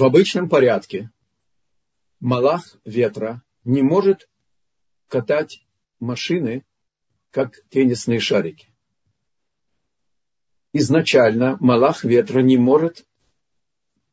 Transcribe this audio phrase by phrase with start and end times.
[0.00, 1.10] в обычном порядке
[2.20, 4.30] Малах ветра не может
[5.08, 5.62] катать
[5.98, 6.64] машины,
[7.30, 8.68] как теннисные шарики.
[10.72, 13.06] Изначально Малах ветра не может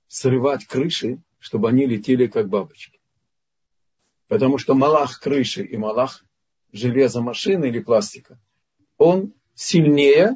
[0.09, 2.99] срывать крыши, чтобы они летели как бабочки.
[4.27, 6.25] Потому что Малах крыши и Малах
[6.73, 8.37] железа машины или пластика,
[8.97, 10.35] он сильнее,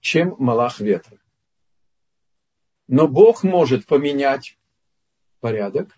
[0.00, 1.16] чем Малах ветра.
[2.88, 4.56] Но Бог может поменять
[5.40, 5.96] порядок,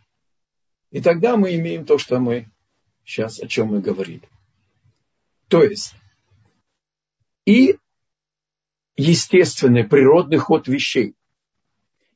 [0.90, 2.48] и тогда мы имеем то, что мы
[3.04, 4.28] сейчас, о чем мы говорили.
[5.48, 5.94] То есть,
[7.44, 7.76] и
[8.96, 11.14] естественный природный ход вещей,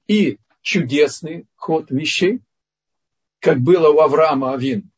[0.06, 2.41] и чудесный ход вещей,
[3.40, 4.90] как было у Авраама Авин,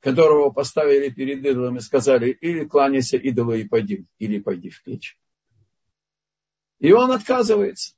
[0.00, 5.18] которого поставили перед идолом и сказали, или кланяйся идолу и пойди, или пойди в печь.
[6.78, 7.94] И он отказывается.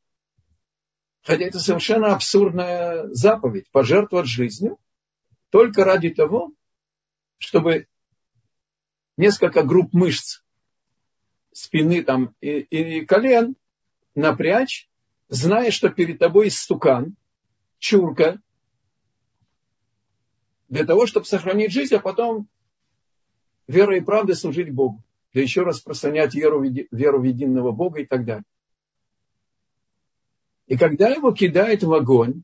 [1.26, 4.78] Хотя это совершенно абсурдная заповедь, пожертвовать жизнью
[5.50, 6.52] только ради того,
[7.38, 7.88] чтобы
[9.16, 10.45] несколько групп мышц
[11.52, 13.56] спины там и, и колен
[14.14, 14.88] напрячь,
[15.28, 17.16] зная, что перед тобой стукан,
[17.80, 18.40] чурка,
[20.68, 22.48] для того, чтобы сохранить жизнь, а потом
[23.66, 25.02] верой и правдой служить Богу,
[25.34, 28.45] да еще распространять веру, веру в единого Бога и так далее.
[30.66, 32.42] И когда его кидает в огонь,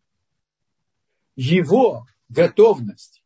[1.34, 3.22] его готовность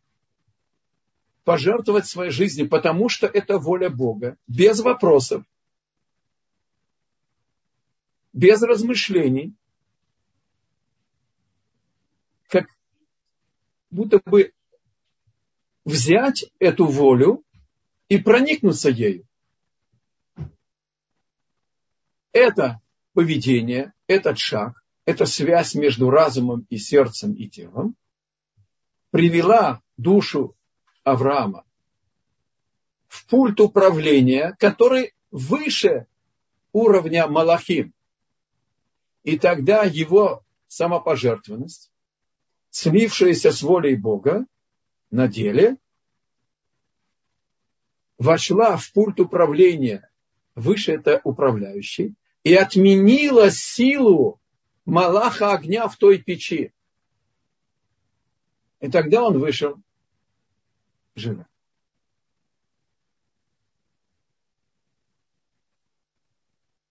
[1.44, 5.44] пожертвовать своей жизнью, потому что это воля Бога, без вопросов,
[8.32, 9.54] без размышлений,
[12.48, 12.66] как
[13.90, 14.52] будто бы
[15.84, 17.44] взять эту волю
[18.08, 19.26] и проникнуться ею.
[22.32, 22.80] Это
[23.12, 27.96] поведение, этот шаг, эта связь между разумом и сердцем и телом
[29.10, 30.54] привела душу
[31.04, 31.64] Авраама
[33.06, 36.06] в пульт управления, который выше
[36.72, 37.94] уровня Малахим.
[39.22, 41.92] И тогда его самопожертвованность,
[42.70, 44.44] слившаяся с волей Бога,
[45.12, 45.76] на деле
[48.18, 50.10] вошла в пульт управления,
[50.56, 54.40] выше это управляющий, и отменила силу
[54.86, 56.72] Малаха огня в той печи.
[58.80, 59.76] И тогда он вышел
[61.16, 61.46] живым.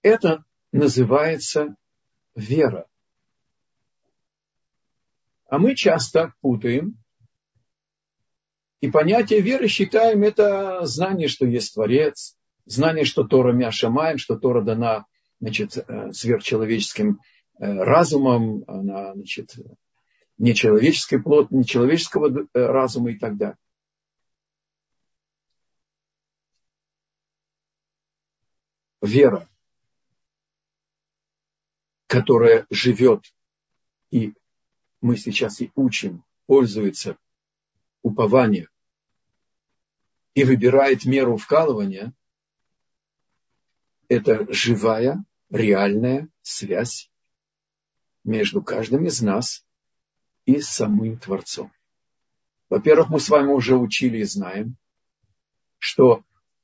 [0.02, 1.76] Это называется
[2.36, 2.88] вера.
[5.48, 6.98] А мы часто путаем.
[8.82, 14.62] И понятие веры считаем это знание, что есть Творец, знание, что Тора Мяшамаем, что Тора
[14.62, 15.06] дана
[15.40, 17.20] значит, э, сверхчеловеческим
[17.58, 19.56] разумом, она значит,
[20.38, 23.58] нечеловеческий плод, нечеловеческого э, разума и так далее.
[29.02, 29.48] Вера,
[32.08, 33.24] которая живет,
[34.10, 34.34] и
[35.02, 37.18] мы сейчас и учим, пользуется
[38.02, 38.68] упованием
[40.34, 42.14] и выбирает меру вкалывания,
[44.08, 47.12] это живая, реальная связь
[48.26, 49.64] между каждым из нас
[50.46, 51.72] и самим Творцом.
[52.70, 54.76] Во-первых, мы с вами уже учили и знаем,
[55.78, 56.24] что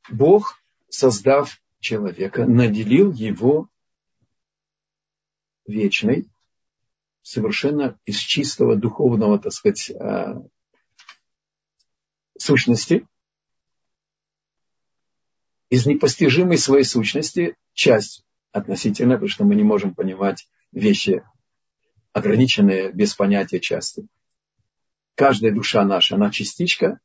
[0.09, 3.69] Бог, создав человека, наделил его
[5.65, 6.27] вечной,
[7.21, 10.41] совершенно из чистого духовного, так сказать, а,
[12.37, 13.07] сущности,
[15.69, 21.23] из непостижимой своей сущности часть относительно, потому что мы не можем понимать вещи
[22.13, 24.07] ограниченные без понятия части.
[25.15, 26.99] Каждая душа наша, она частичка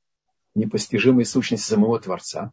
[0.54, 2.52] непостижимой сущности самого Творца.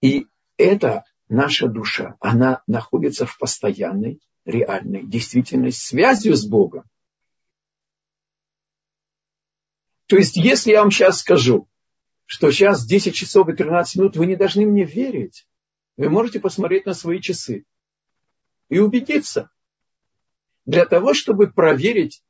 [0.00, 0.26] И
[0.56, 6.84] эта наша душа, она находится в постоянной, реальной, действительной связью с Богом.
[10.06, 11.68] То есть, если я вам сейчас скажу,
[12.26, 15.48] что сейчас 10 часов и 13 минут, вы не должны мне верить.
[15.96, 17.64] Вы можете посмотреть на свои часы
[18.68, 19.50] и убедиться,
[20.66, 22.22] для того, чтобы проверить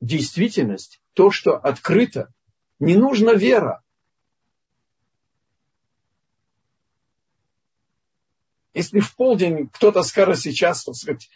[0.00, 2.32] действительность, то, что открыто,
[2.78, 3.82] не нужна вера.
[8.72, 11.30] Если в полдень кто-то скажет сейчас, так сказать,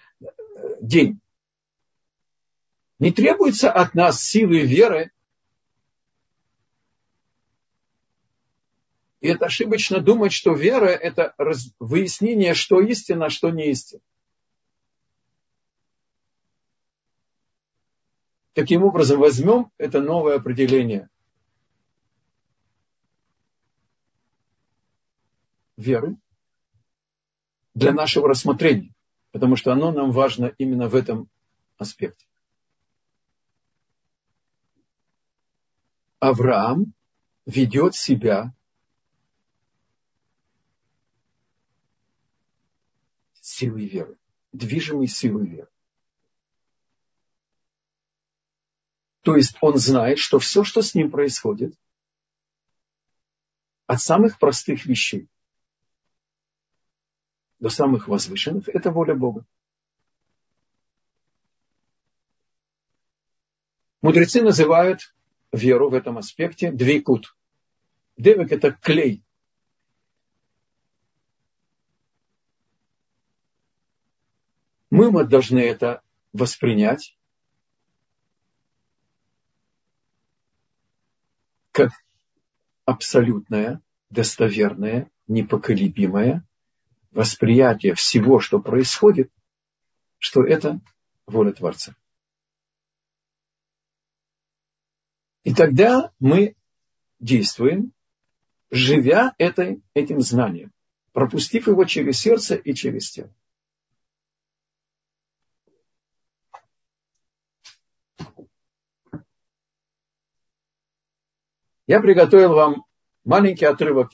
[0.80, 1.18] день,
[2.98, 5.10] не требуется от нас силы веры.
[9.20, 11.34] И это ошибочно думать, что вера– это
[11.80, 14.02] выяснение, что истина, что не истина.
[18.54, 21.08] Таким образом, возьмем это новое определение
[25.76, 26.16] веры
[27.74, 28.94] для нашего рассмотрения,
[29.32, 31.28] потому что оно нам важно именно в этом
[31.78, 32.26] аспекте.
[36.20, 36.94] Авраам
[37.44, 38.54] ведет себя
[43.40, 44.16] силой веры,
[44.52, 45.73] движимой силой веры.
[49.24, 51.74] То есть он знает, что все, что с ним происходит,
[53.86, 55.30] от самых простых вещей
[57.58, 59.46] до самых возвышенных, это воля Бога.
[64.02, 65.14] Мудрецы называют
[65.52, 67.34] веру в этом аспекте двикут.
[68.18, 69.24] Девик– это клей.
[74.90, 76.02] Мы, мы должны это
[76.34, 77.16] воспринять
[81.74, 81.90] как
[82.84, 86.46] абсолютное, достоверное, непоколебимое
[87.10, 89.32] восприятие всего, что происходит,
[90.18, 90.80] что это
[91.26, 91.96] воля Творца.
[95.42, 96.54] И тогда мы
[97.18, 97.92] действуем,
[98.70, 100.72] живя этой, этим знанием,
[101.12, 103.34] пропустив его через сердце и через тело.
[111.86, 112.84] Я приготовил вам
[113.24, 114.10] маленький отрывок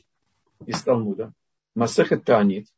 [0.66, 1.32] из Талмуда,
[1.74, 2.68] Масехет Таанит.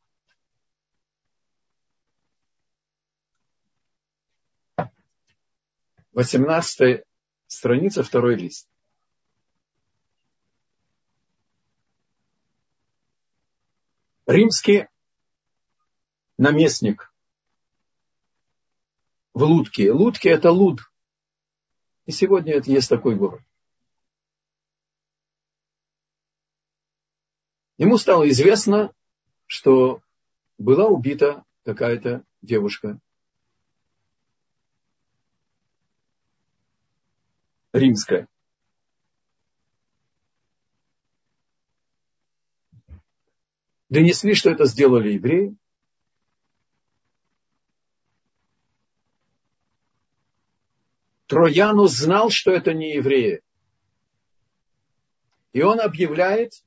[6.12, 7.05] Восемнадцатая
[7.47, 8.69] страница, второй лист.
[14.27, 14.88] Римский
[16.37, 17.12] наместник
[19.33, 19.91] в Лудке.
[19.91, 20.81] Лудки– это Луд.
[22.05, 23.43] И сегодня это есть такой город.
[27.79, 28.93] Ему стало известно,
[29.47, 30.03] что
[30.59, 32.99] была убита какая-то девушка.
[37.73, 38.29] Римская.
[43.89, 45.57] Донесли, что это сделали евреи.
[51.27, 53.43] Троянус знал, что это не евреи.
[55.53, 56.63] И он объявляет,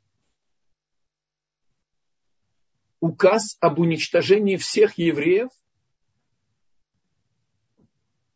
[3.05, 5.51] указ об уничтожении всех евреев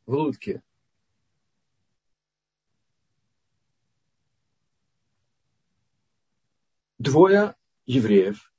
[0.06, 0.62] в Лудке.
[7.00, 7.56] Двое
[7.88, 8.54] евреев,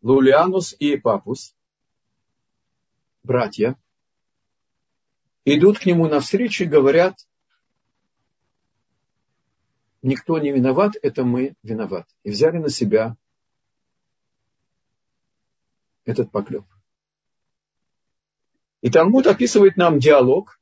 [0.00, 1.54] Лулианус и Папус,
[3.22, 3.76] братья,
[5.44, 7.18] идут к нему навстречу и говорят,
[10.00, 12.14] никто не виноват, это мы виноваты.
[12.22, 13.18] И взяли на себя
[16.04, 16.64] этот поклеп.
[18.80, 20.58] И Талмуд описывает нам диалог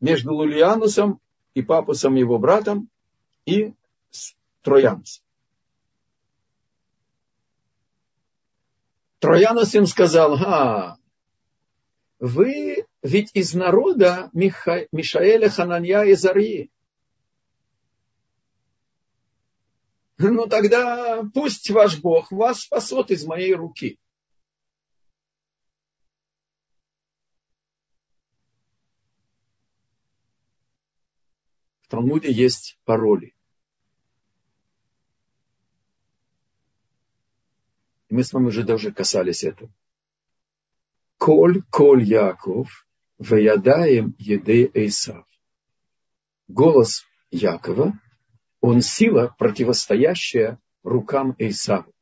[0.00, 1.20] между Лулианусом
[1.54, 2.88] и Папусом, его братом,
[3.44, 3.74] и
[4.62, 5.22] Троянцем.
[9.18, 10.98] Троянус им сказал, а,
[12.18, 14.86] вы ведь из народа Миха...
[14.92, 16.70] Мишаэля, Хананья и Зарьи.
[20.30, 23.98] Ну тогда пусть ваш Бог вас спасет из моей руки.
[31.82, 33.34] В Талмуде есть пароли.
[38.08, 39.70] И мы с вами уже даже касались этого.
[41.18, 42.86] Коль, коль Яков,
[43.18, 45.26] ваядаем еды Эйсав.
[46.48, 47.98] Голос Якова–
[48.62, 51.92] он сила, противостоящая рукам Эйсава.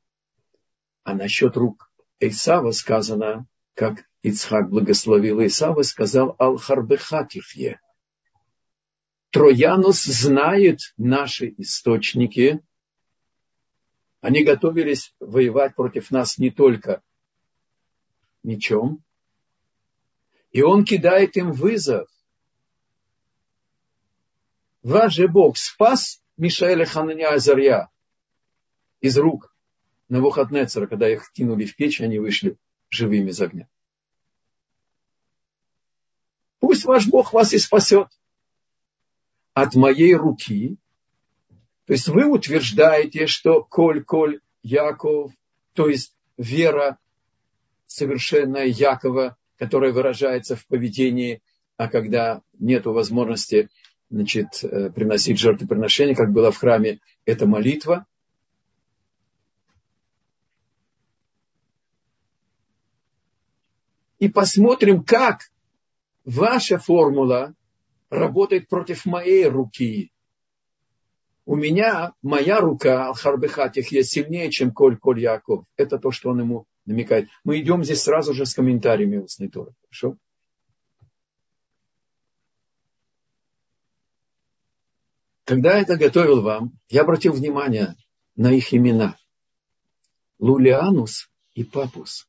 [1.02, 1.90] А насчет рук
[2.20, 7.80] Эйсава сказано, как Ицхак благословил Исава, сказал Ал-Харбехатифье.
[9.30, 12.60] Троянус знает наши источники.
[14.20, 17.02] Они готовились воевать против нас не только
[18.42, 19.02] мечом.
[20.50, 22.06] И он кидает им вызов.
[24.82, 27.90] Ваш же Бог спас Мишаэля Хананя Азарья
[29.02, 29.54] из рук
[30.08, 32.56] Навуходнецера, когда их кинули в печь, они вышли
[32.88, 33.68] живыми из огня.
[36.58, 38.08] Пусть ваш Бог вас и спасет
[39.52, 40.78] от моей руки.
[41.84, 45.32] То есть вы утверждаете, что коль-коль Яков,
[45.74, 46.98] то есть вера
[47.86, 51.42] совершенная Якова, которая выражается в поведении
[51.80, 53.70] а когда нет возможности
[54.10, 58.06] значит, э, приносить жертвоприношения, как было в храме, это молитва.
[64.18, 65.50] И посмотрим, как
[66.24, 67.54] ваша формула
[68.10, 70.12] работает против моей руки.
[71.46, 75.64] У меня, моя рука, Алхарбехатих, есть сильнее, чем Коль Коль Яков.
[75.76, 77.28] Это то, что он ему намекает.
[77.44, 79.72] Мы идем здесь сразу же с комментариями устной Торы.
[79.84, 80.16] Хорошо?
[85.50, 87.96] Когда я это готовил вам, я обратил внимание
[88.36, 89.18] на их имена.
[90.38, 92.28] Лулианус и Папус.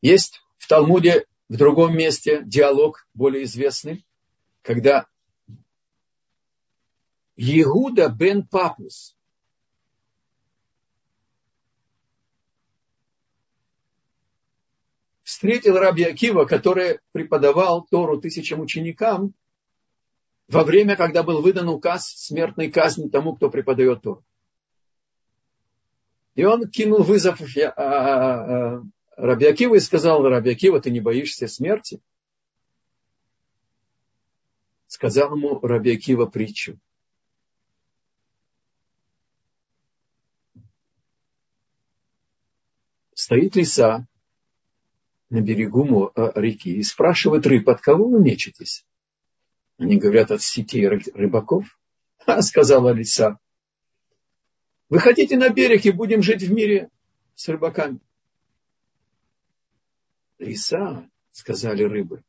[0.00, 4.06] Есть в Талмуде в другом месте диалог более известный,
[4.62, 5.08] когда
[7.34, 9.16] Иуда бен Папус
[15.24, 19.34] встретил Раби Акива, который преподавал Тору тысячам ученикам
[20.50, 24.24] во время, когда был выдан указ смертной казни тому, кто преподает Тору.
[26.34, 28.82] И он кинул вызов а, а, а,
[29.16, 32.00] Раби Акива и сказал, Раби Акива, ты не боишься смерти?
[34.88, 36.78] Сказал ему Раби Акива притчу.
[43.14, 44.08] Стоит лиса
[45.28, 48.84] на берегу реки и спрашивает рыб, от кого вы мечетесь?
[49.80, 51.64] Они говорят от сетей рыбаков.
[52.26, 53.38] А, сказала лиса,
[54.90, 56.90] выходите на берег и будем жить в мире
[57.34, 57.98] с рыбаками.
[60.38, 62.22] Лиса, сказали рыбы,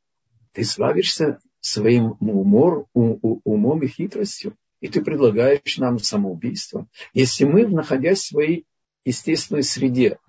[0.54, 6.88] ты славишься своим умор, умом и хитростью, и ты предлагаешь нам самоубийство.
[7.14, 8.66] Если мы, находясь в своей
[9.04, 10.20] естественной среде,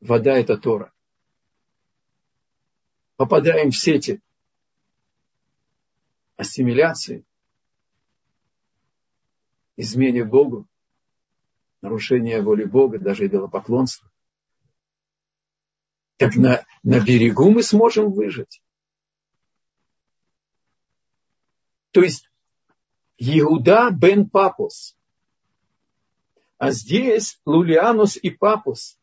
[0.00, 0.92] вода– это Тора,
[3.16, 4.22] попадаем в сети
[6.40, 7.26] ассимиляции,
[9.76, 10.66] измене Богу,
[11.82, 14.10] нарушение воли Бога, даже идолопоклонство,
[16.16, 18.62] так на, на берегу мы сможем выжить.
[21.90, 22.30] То есть
[23.18, 24.96] Иуда бен Папус.
[26.56, 28.98] А здесь Лулианус и Папус.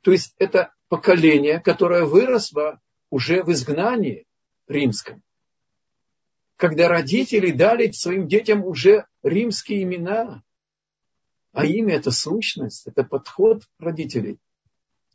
[0.00, 2.80] То есть это поколение, которое выросло
[3.10, 4.26] уже в изгнании
[4.66, 5.23] римском
[6.56, 10.42] когда родители дали своим детям уже римские имена.
[11.52, 14.38] А имя– это сущность, это подход родителей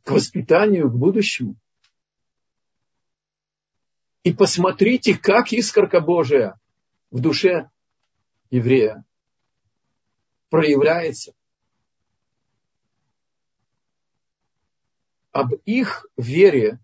[0.04, 1.56] к воспитанию, к будущему.
[4.24, 6.60] И посмотрите, как искорка Божия
[7.10, 7.70] в душе
[8.50, 9.06] еврея
[10.50, 11.34] проявляется.
[15.32, 16.80] Об их вере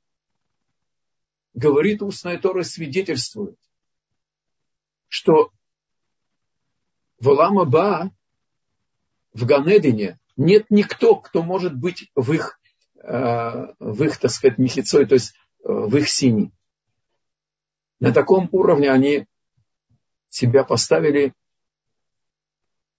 [1.53, 3.57] говорит устная Тора, свидетельствует
[5.15, 5.53] что
[7.19, 8.11] в Оламаба,
[9.31, 12.59] в Ганедине, нет никто, кто может быть в их,
[13.01, 16.51] э, в их, так сказать, месяцой, то есть э, в их сине.
[18.01, 19.25] На таком уровне они
[20.27, 21.33] себя поставили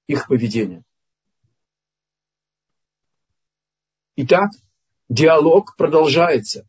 [0.07, 0.85] их поведение.
[4.17, 4.53] Итак,
[5.11, 6.67] диалог продолжается.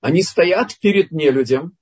[0.00, 1.77] Они стоят перед нелюдям,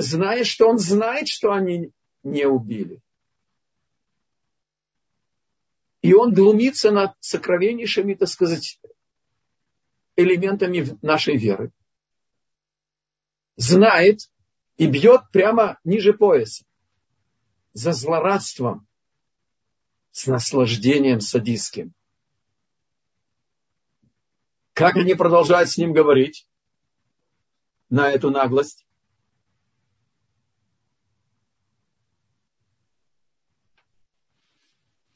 [0.00, 1.92] зная, что он знает, что они
[2.22, 3.00] не убили.
[6.02, 8.80] И он глумится над сокровеннейшими, так сказать,
[10.16, 11.72] элементами нашей веры.
[13.56, 14.30] Знает
[14.76, 16.64] и бьет прямо ниже пояса.
[17.74, 18.86] За злорадством,
[20.10, 21.94] с наслаждением садистским.
[24.72, 26.48] Как они продолжают с ним говорить
[27.90, 28.86] на эту наглость?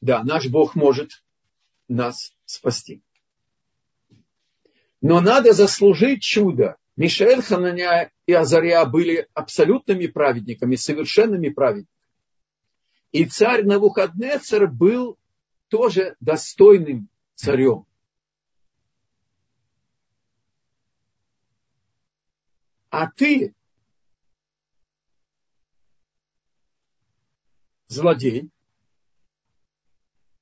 [0.04, 1.24] Да, наш Бог может
[1.88, 3.02] нас спасти.
[5.00, 6.76] Но надо заслужить чудо.
[6.94, 11.88] Мишель, Хананя и Азария были абсолютными праведниками, совершенными праведниками.
[13.12, 15.16] И царь Навуходнецер был
[15.68, 17.86] тоже достойным царем.
[22.90, 23.54] А ты,
[27.86, 28.50] злодей,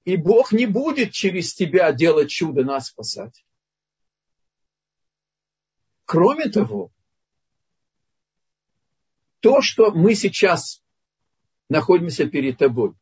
[0.05, 3.45] и Бог не будет через тебя делать чудо нас спасать.
[6.05, 6.91] Кроме того,
[9.41, 10.83] то, что мы сейчас
[11.69, 12.95] находимся перед тобой,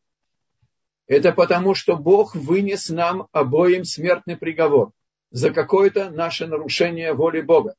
[1.07, 4.93] это потому, что Бог вынес нам обоим смертный приговор
[5.31, 7.75] за какое-то наше нарушение воли Бога.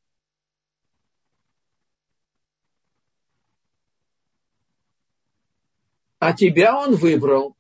[6.20, 7.56] А тебя Он выбрал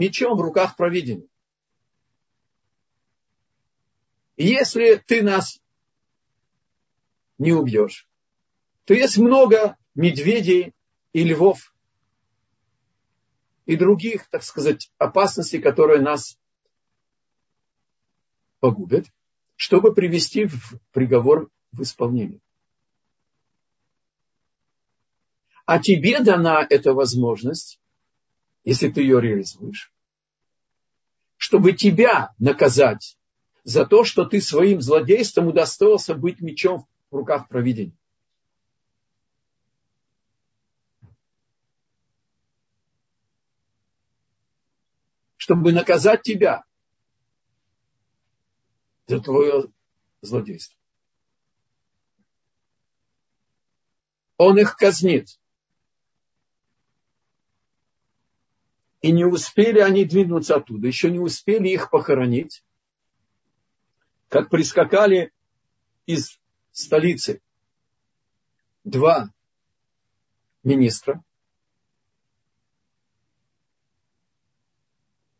[0.00, 1.28] Мечом в руках провидения.
[4.38, 5.60] Если ты нас
[7.36, 8.08] не убьешь,
[8.86, 10.72] то есть много медведей
[11.12, 11.74] и львов
[13.66, 16.38] и других, так сказать, опасностей, которые нас
[18.60, 19.04] погубят,
[19.54, 22.40] чтобы привести в приговор в исполнение.
[25.66, 27.78] А тебе дана эта возможность,
[28.64, 29.92] если ты ее реализуешь,
[31.36, 33.18] чтобы тебя наказать
[33.64, 37.96] за то, что ты своим злодейством удостоился быть мечом в руках провидения.
[45.36, 46.64] Чтобы наказать тебя
[49.06, 49.72] за твое
[50.20, 50.78] злодейство.
[54.36, 55.38] Он их казнит.
[59.02, 62.64] И не успели они двинуться оттуда, еще не успели их похоронить,
[64.28, 65.32] как прискакали
[66.06, 66.38] из
[66.72, 67.40] столицы
[68.84, 69.32] два
[70.62, 71.22] министра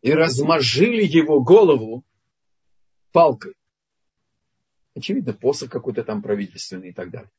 [0.00, 2.04] и размозжили его голову
[3.12, 3.54] палкой.
[4.94, 7.30] Очевидно, посох какой-то там правительственный и так далее.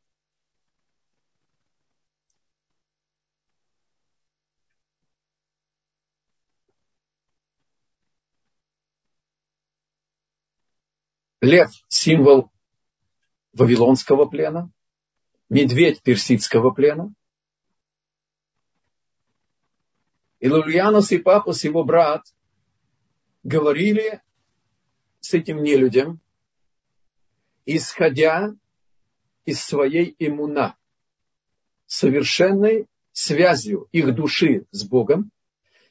[11.42, 12.52] Лев– символ
[13.54, 14.72] вавилонского плена,
[15.50, 17.14] медведь персидского плена.
[20.40, 22.24] И Лульянос и Папус, его брат,
[23.44, 24.22] говорили
[25.20, 26.20] с этим нелюдям,
[27.66, 28.54] исходя
[29.46, 30.78] из своей иммуна,
[31.88, 35.32] совершенной связью их души с Богом,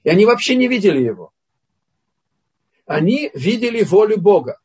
[0.05, 1.33] и они вообще не видели его.
[2.87, 4.61] Они видели волю Бога.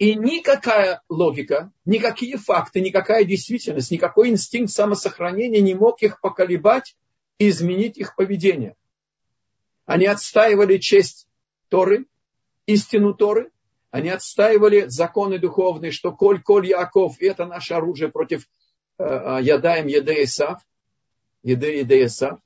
[0.00, 6.96] И никакая логика, никакие факты, никакая действительность, никакой инстинкт самосохранения не мог их поколебать
[7.36, 8.76] и изменить их поведение.
[9.84, 11.28] Они отстаивали честь
[11.68, 12.06] Торы,
[12.64, 13.50] истину Торы,
[13.90, 18.48] они отстаивали законы духовные, что коль, коль Яков, это наше оружие против
[18.96, 20.62] э, э Ядаем, Еде Исав,
[21.42, 22.40] Еде, Еде Исав.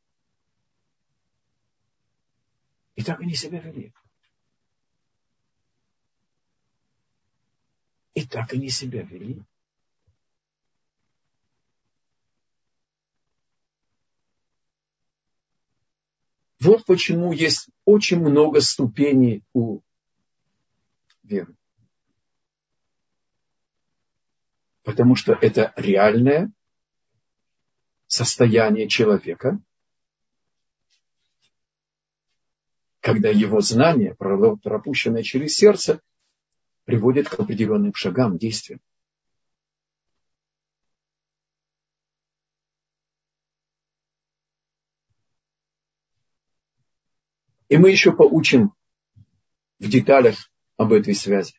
[2.97, 3.93] И так они себя вели.
[8.15, 9.43] И так они себя вели.
[16.61, 19.81] Вот почему есть очень много ступеней у
[21.23, 21.55] веры.
[24.83, 26.51] Потому что это реальное
[28.07, 29.59] состояние человека,
[33.01, 36.01] когда его знание, пропущенное через сердце,
[36.85, 38.81] приводит к определенным шагам, действиям.
[47.69, 48.73] И мы еще поучим
[49.79, 51.55] в деталях об этой связи.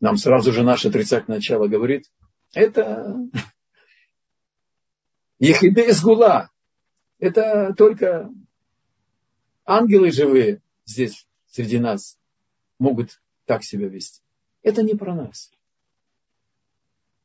[0.00, 2.10] Нам сразу же наше отрицательное начало говорит,
[2.52, 3.16] это
[5.38, 6.50] Ехиде Сгула.
[7.18, 8.30] Это только
[9.64, 12.18] ангелы живые здесь, среди нас,
[12.78, 14.22] могут так себя вести.
[14.62, 15.50] Это не про нас.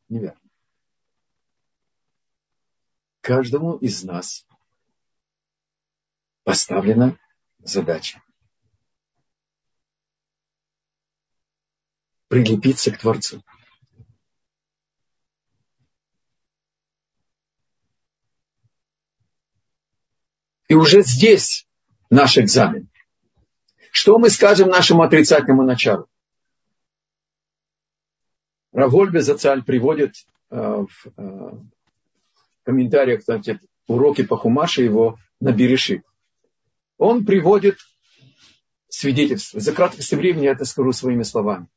[0.10, 0.39] Неверно.
[3.21, 4.45] Каждому из нас
[6.43, 7.19] поставлена
[7.60, 8.23] задача
[12.28, 13.43] прилепиться к Творцу.
[20.67, 21.66] И уже здесь
[22.10, 22.89] наш экзамен.
[23.91, 26.08] Что мы скажем нашему отрицательному началу?
[28.72, 30.15] Равольбе Зацаль приводит
[30.52, 31.52] э, в э,
[32.63, 36.04] комментариях, кстати, уроки по Хумаше его на Берешит.
[36.98, 37.78] Он приводит
[38.89, 39.60] свидетельство.
[39.60, 41.67] За краткость времени я это скажу своими словами.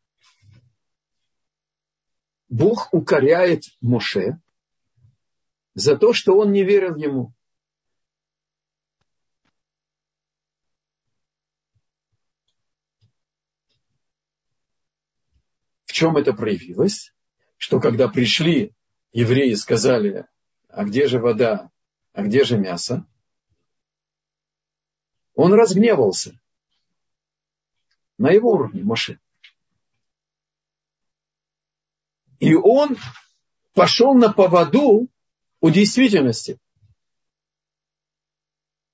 [2.48, 4.38] Бог укоряет Моше
[5.74, 7.32] за то, что он не верил ему.
[15.90, 17.12] В чем это проявилось?
[17.56, 18.72] Что когда пришли
[19.10, 20.28] евреи сказали,
[20.68, 21.72] а где же вода,
[22.12, 23.04] а где же мясо?
[25.34, 26.40] Он разгневался.
[28.18, 29.18] на его уровне, Моше.
[32.38, 32.96] И он
[33.74, 35.08] пошел на поводу
[35.60, 36.60] у действительности.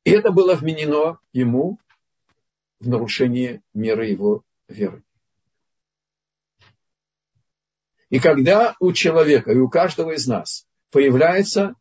[0.04, 1.78] И это было вменено ему
[2.80, 5.05] в нарушение меры его веры.
[8.16, 11.74] И когда у человека и у каждого из нас появляется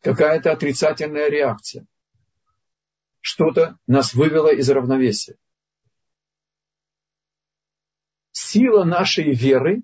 [0.00, 1.86] какая-то отрицательная реакция,
[3.20, 5.34] что-то нас вывело из равновесия.
[8.30, 9.82] Сила нашей веры,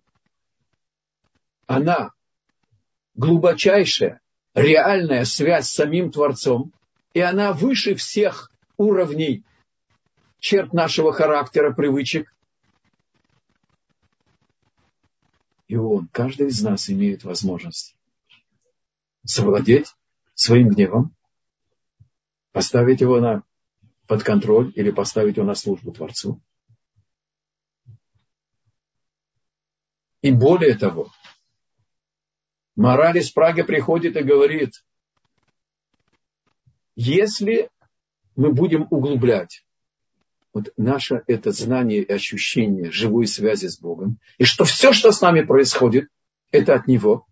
[1.67, 2.13] она
[3.17, 4.21] глубочайшая,
[4.55, 6.73] реальная связь с самим Творцом,
[7.13, 9.43] и она выше всех уровней
[10.39, 12.33] черт нашего характера, привычек.
[15.69, 17.95] И он, каждый из нас имеет возможность
[19.25, 19.95] совладеть
[20.35, 21.15] своим гневом,
[22.53, 23.43] поставить его на,
[24.07, 26.41] под контроль или поставить его на службу Творцу.
[30.23, 31.13] И более того,
[32.75, 34.83] мораль из Праги приходит и говорит,
[36.97, 37.71] если
[38.37, 39.67] мы будем углублять
[40.53, 45.21] вот наше это знание и ощущение живой связи с Богом, и что все, что с
[45.21, 46.09] нами происходит,
[46.51, 47.27] это от Него,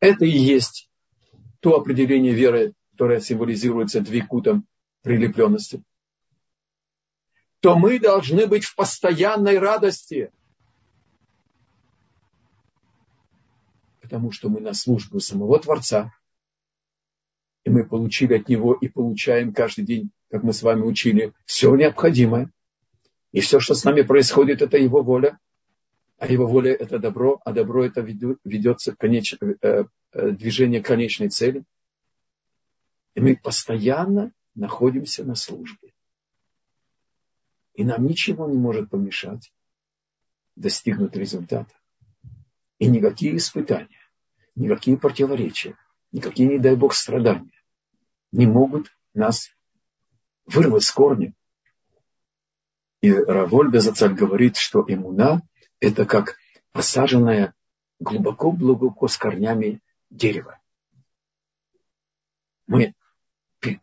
[0.00, 0.90] это и есть
[1.60, 4.66] то определение веры, которое символизируется двикутом
[5.02, 5.82] прилепленности,
[7.60, 10.30] то мы должны быть в постоянной радости.
[14.00, 16.12] Потому что мы на службу самого Творца.
[17.66, 21.74] И мы получили от Него и получаем каждый день, как мы с вами учили, все
[21.74, 22.48] необходимое.
[23.32, 25.40] И все, что с нами происходит, это Его воля.
[26.18, 29.34] А Его воля– это добро, а добро– это ведется конеч...
[29.62, 31.64] Э, э, движение к конечной цели–
[33.16, 35.94] и мы постоянно находимся на службе.
[37.72, 39.52] И нам ничего не может помешать
[40.54, 41.74] достигнуть результата.
[42.78, 44.02] И никакие испытания,
[44.54, 45.76] никакие противоречия,
[46.12, 47.55] никакие, не дай Бог, страдания
[48.32, 49.50] не могут нас
[50.46, 51.34] вырвать с корнем.
[53.00, 55.42] И Раволь Безацаль говорит, что иммуна–
[55.80, 56.36] это как
[56.72, 57.54] посаженное
[58.00, 60.58] глубоко-глубоко с корнями дерево.
[62.66, 62.94] Мы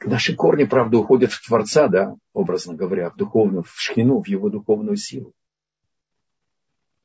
[0.05, 4.49] Наши корни, правда, уходят в Творца, да, образно говоря, в духовную, в шхину, в его
[4.49, 5.33] духовную силу.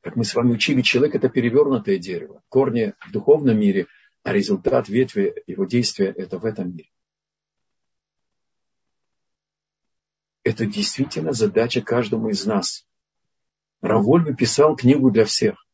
[0.01, 2.41] Как мы с вами учили, человек это перевернутое дерево.
[2.47, 3.87] Корни в духовном мире,
[4.23, 6.89] а результат ветви его действия это в этом мире.
[10.43, 12.85] Это действительно задача каждому из нас.
[13.81, 15.65] Раволь писал книгу для всех.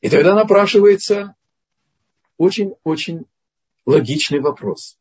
[0.00, 1.34] И тогда напрашивается
[2.36, 3.24] очень-очень
[3.86, 4.98] логичный вопрос.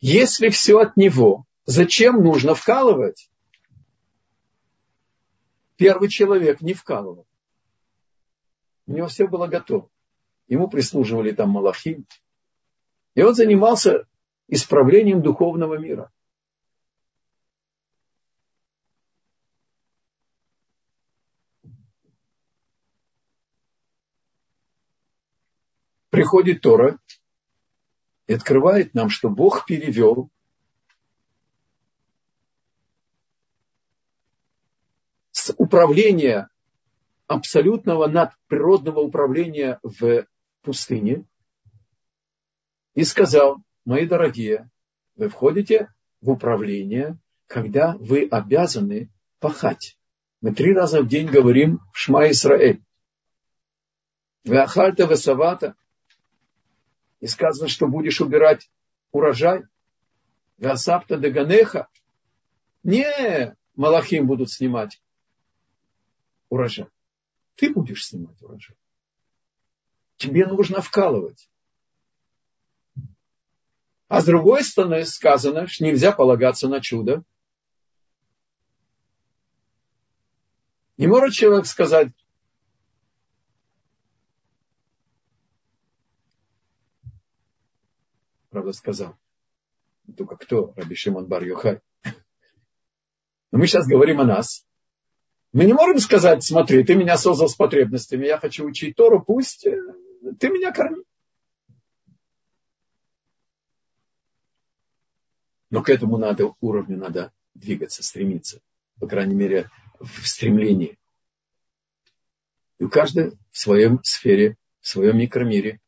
[0.00, 3.30] Если все от него, зачем нужно вкалывать?
[5.76, 7.26] Первый человек не вкалывал.
[8.86, 9.90] У него все было готово.
[10.48, 12.04] Ему прислуживали там малахи.
[13.14, 14.06] И он занимался
[14.48, 16.12] исправлением духовного мира.
[26.16, 26.98] приходит Тора
[28.26, 30.30] и открывает нам, что Бог перевел
[35.30, 36.48] с управления
[37.26, 40.26] абсолютного надприродного управления в
[40.62, 41.24] пустыне
[42.94, 44.70] и сказал, мои дорогие,
[45.16, 49.98] вы входите в управление, когда вы обязаны пахать.
[50.40, 52.82] Мы три раза в день говорим Шма Исраэль.
[54.44, 55.74] Вы ахальта весавата.
[57.20, 58.70] И сказано, что будешь убирать
[59.10, 59.64] урожай.
[60.58, 61.88] Васапта Даганеха.
[62.82, 65.02] Не Малахим будут снимать
[66.48, 66.86] урожай.
[67.56, 68.76] Ты будешь снимать урожай.
[70.16, 71.50] Тебе нужно вкалывать.
[74.08, 77.24] А с другой стороны сказано, что нельзя полагаться на чудо.
[80.96, 82.12] Не может человек сказать,
[88.50, 89.16] правда, сказал.
[90.16, 90.72] Только кто?
[90.76, 91.80] Раби Шимон Бар Йохай.
[93.50, 94.66] Но мы сейчас говорим о нас.
[95.56, 99.66] Мы не можем сказать, смотри, ты меня создал с потребностями, я хочу учить Тору, пусть
[99.66, 99.74] э,
[100.38, 101.02] ты меня корми.
[105.70, 108.60] Но к этому надо, уровню надо двигаться, стремиться.
[109.00, 110.98] По крайней мере, в стремлении.
[112.78, 115.80] И у каждого в своем сфере, в своем микромире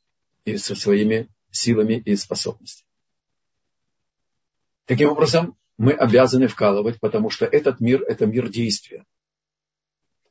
[0.47, 2.89] и со своими силами и способностями.
[4.87, 9.05] Таким образом, мы обязаны вкалывать, потому что этот мир– это мир действия.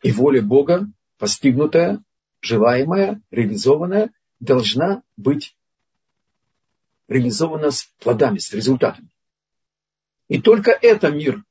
[0.01, 2.03] И воля Бога, постигнутая,
[2.41, 5.57] желаемая, реализованная, должна быть
[7.07, 9.09] реализована с плодами, с результатами.
[10.27, 11.43] И только это мир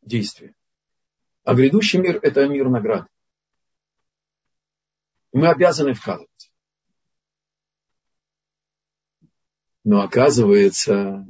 [0.00, 0.54] действия.
[1.44, 3.08] А грядущий мир– это мир наград.
[5.32, 6.52] Мы обязаны вкалывать.
[9.82, 11.26] Но оказывается,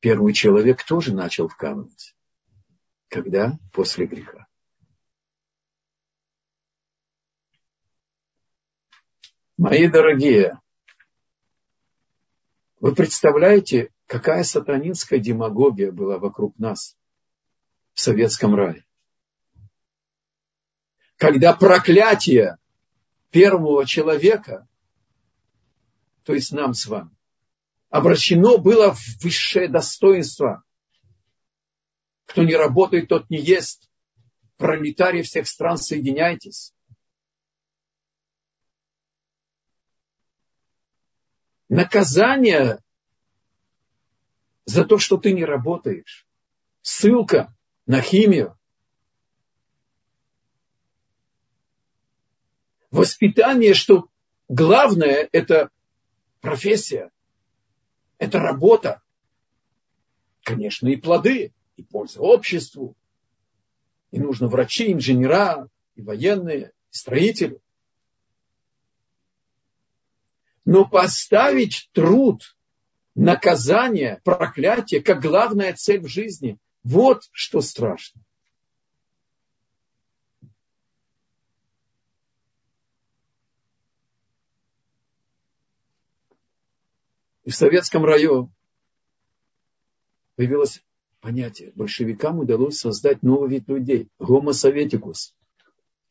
[0.00, 2.16] первый человек тоже начал вкалывать.
[3.08, 3.58] Когда?
[3.72, 4.47] После греха.
[9.58, 10.60] Мои дорогие,
[12.78, 16.96] вы представляете, какая сатанинская демагогия была вокруг нас
[17.92, 18.86] в советском рае?
[21.16, 22.56] Когда проклятие
[23.32, 24.68] первого человека,
[26.22, 27.10] то есть нам с вами,
[27.90, 30.62] обращено было в высшее достоинство.
[32.26, 33.90] Кто не работает, тот не ест.
[34.56, 36.72] Пролетарии всех стран, соединяйтесь.
[41.68, 42.78] Наказание
[44.64, 46.26] за то, что ты не работаешь.
[46.82, 47.54] Ссылка
[47.86, 48.58] на химию.
[52.90, 54.08] Воспитание, что
[54.48, 55.70] главное– это
[56.40, 57.10] профессия
[58.18, 59.00] это работа.
[60.42, 62.96] Конечно, и плоды, и польза обществу.
[64.10, 67.60] И нужно врачи, инженера, и военные, и строители.
[70.68, 72.54] Но поставить труд,
[73.14, 78.20] наказание, проклятие как главная цель в жизни, вот что страшно.
[87.44, 88.52] И в советском раю
[90.36, 90.84] появилось
[91.20, 91.72] понятие.
[91.76, 94.10] Большевикам удалось создать новый вид людей.
[94.20, 95.34] Homo советикус.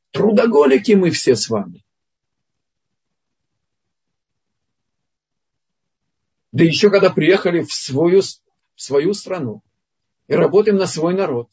[0.09, 1.83] Трудоголики мы все с вами.
[6.57, 9.61] Да еще когда приехали в свою, в свою страну
[10.27, 11.51] и работаем на свой народ.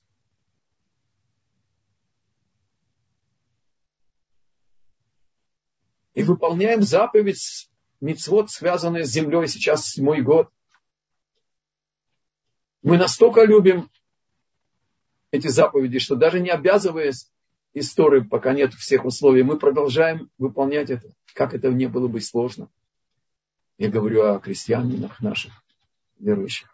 [6.15, 7.69] И выполняем заповедь
[8.01, 10.49] мицвод, связанные с землей, сейчас седьмой год.
[12.81, 13.91] Мы настолько любим
[15.33, 17.31] эти заповеди, что даже не обязываясь
[17.75, 22.71] истории, пока нет всех условий, мы продолжаем выполнять это, как это не было бы сложно.
[23.79, 25.53] Я говорю о крестьянинах наших,
[26.19, 26.71] верующих.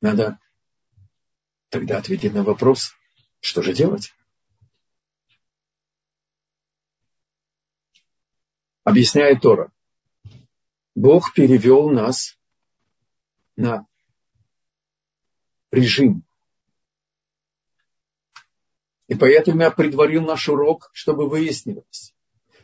[0.00, 0.38] Надо
[1.70, 2.94] Тогда ответить на вопрос,
[3.40, 4.14] что же делать?
[8.84, 9.70] Объясняет Тора.
[10.94, 12.38] Бог перевел нас
[13.56, 13.86] на
[15.70, 16.24] режим.
[19.08, 22.14] И поэтому я предварил наш урок, чтобы выяснилось,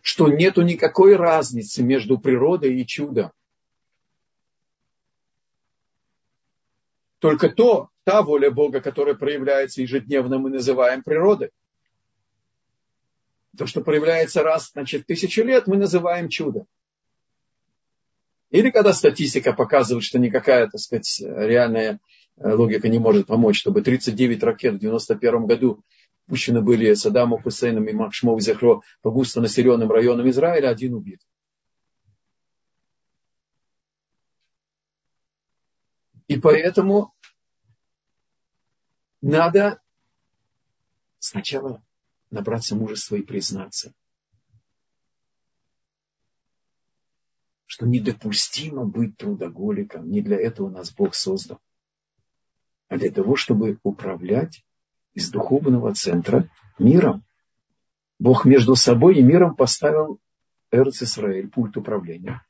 [0.02, 3.32] что нету никакой разницы между природой и чудом.
[7.18, 11.50] Только то, та воля Бога, которая проявляется ежедневно, мы называем природой.
[13.56, 16.66] То, что проявляется раз, значит, тысячу лет, мы называем чудо.
[18.50, 22.00] Или когда статистика показывает, что никакая, так сказать, реальная
[22.36, 25.82] э, логика не может помочь, чтобы 39 ракет в 91 году
[26.26, 31.20] пущены были Саддамом Хусейном и Махшмов Захро по густо населенным районам Израиля, один убит.
[36.26, 37.14] И поэтому
[39.20, 39.80] надо
[41.18, 41.84] сначала
[42.30, 43.94] набраться мужества и признаться,
[47.66, 50.10] что недопустимо быть трудоголиком.
[50.10, 51.60] Не для этого нас Бог создал,
[52.88, 54.63] а для того, чтобы управлять
[55.14, 56.48] из духовного центра
[56.78, 57.24] миром.
[58.18, 60.20] Бог между собой и миром поставил
[60.70, 62.44] Эрц Исраэль, пульт управления.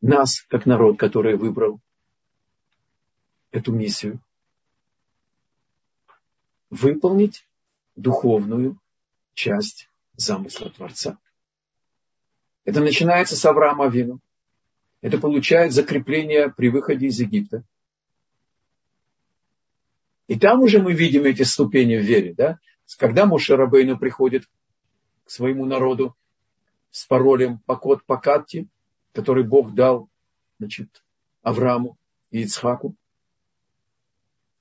[0.00, 1.80] Нас, как народ, который выбрал
[3.50, 4.20] эту миссию,
[6.70, 7.46] выполнить
[7.96, 8.78] духовную
[9.34, 11.18] часть замысла Творца.
[12.64, 14.20] Это начинается с Авраама Вину.
[15.00, 17.62] Это получает закрепление при выходе из Египта.
[20.26, 22.34] И там уже мы видим эти ступени в вере.
[22.34, 22.58] Да?
[22.98, 24.44] Когда Мушарабейну приходит
[25.24, 26.16] к своему народу
[26.90, 28.68] с паролем Покот Покатти,
[29.12, 30.08] который Бог дал
[30.58, 31.04] значит,
[31.42, 31.98] Аврааму
[32.30, 32.96] и Ицхаку,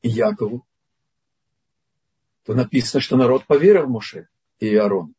[0.01, 0.65] и Якову,
[2.43, 4.27] то написано, что народ поверил Моше
[4.59, 5.15] и Аарон.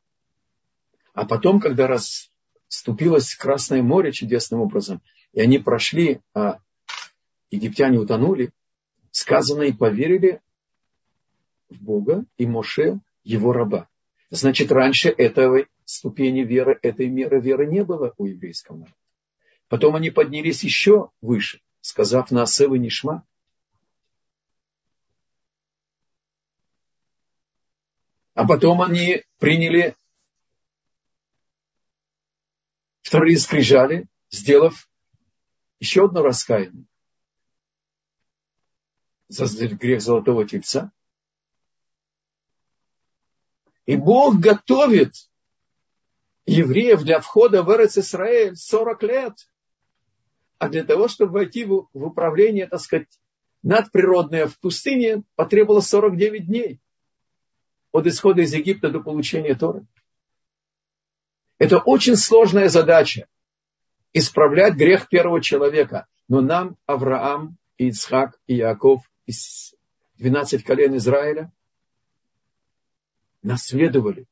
[1.14, 5.00] А потом, когда расступилось Красное море чудесным образом,
[5.32, 6.58] и они прошли, а
[7.50, 8.52] египтяне утонули,
[9.14, 10.42] сказано и поверили
[11.68, 13.88] в Бога и Моше, его раба.
[14.30, 18.96] Значит, раньше этой ступени веры, этой меры веры не было у еврейского народа.
[19.68, 23.24] Потом они поднялись еще выше, сказав на Асева Нишма.
[28.34, 29.94] А потом они приняли
[33.02, 34.88] вторые скрижали, сделав
[35.78, 36.86] еще одно раскаяние
[39.36, 40.92] за грех золотого тельца.
[43.86, 45.14] И Бог готовит
[46.46, 49.34] евреев для входа в Эрец Исраэль 40 лет.
[50.58, 53.08] А для того, чтобы войти в, в управление, так сказать,
[53.62, 56.80] надприродное в пустыне, потребовалось 49 дней.
[57.92, 59.86] От исхода из Египта до получения Торы.
[61.58, 63.26] Это очень сложная задача.
[64.12, 66.06] Исправлять грех первого человека.
[66.28, 69.74] Но нам Авраам, Ицхак и Яков из
[70.18, 71.52] 12 колен Израиля
[73.42, 74.26] наследовали.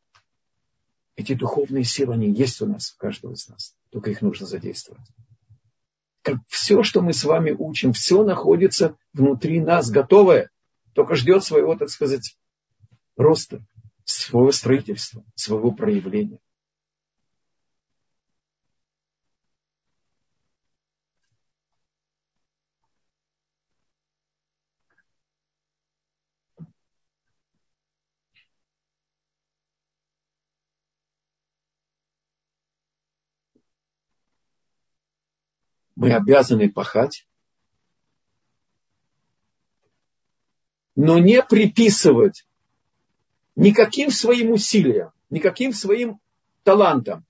[1.17, 3.77] Эти духовные силы, они есть у нас, у каждого из нас.
[3.91, 5.07] Только их нужно задействовать.
[6.23, 10.51] Как все, что мы с вами учим, все находится внутри нас, готовое.
[10.95, 12.39] Только ждет своего, так сказать,
[13.17, 13.65] роста,
[14.05, 16.39] своего строительства, своего проявления.
[36.03, 37.29] Мы обязаны пахать,
[40.97, 42.45] но не приписывать
[43.55, 46.21] никаким своим усилиям, никаким своим
[46.65, 47.25] талантам,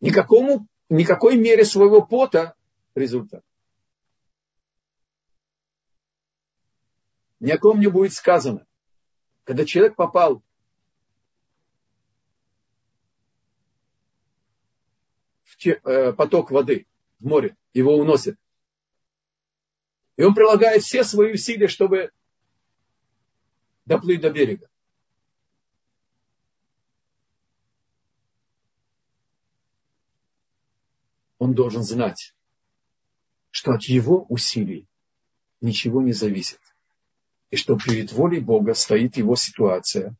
[0.00, 2.54] никакому, никакой мере своего пота
[2.94, 3.44] результат.
[7.40, 8.66] Ни о ком не будет сказано.
[9.44, 10.42] Когда человек попал
[16.16, 16.86] поток воды
[17.18, 18.36] в море, его уносит.
[20.16, 22.10] И он прилагает все свои усилия, чтобы
[23.86, 24.68] доплыть до берега.
[31.38, 32.34] Он должен знать,
[33.50, 34.86] что от его усилий
[35.62, 36.60] ничего не зависит.
[37.50, 40.14] И что перед волей Бога стоит его ситуация.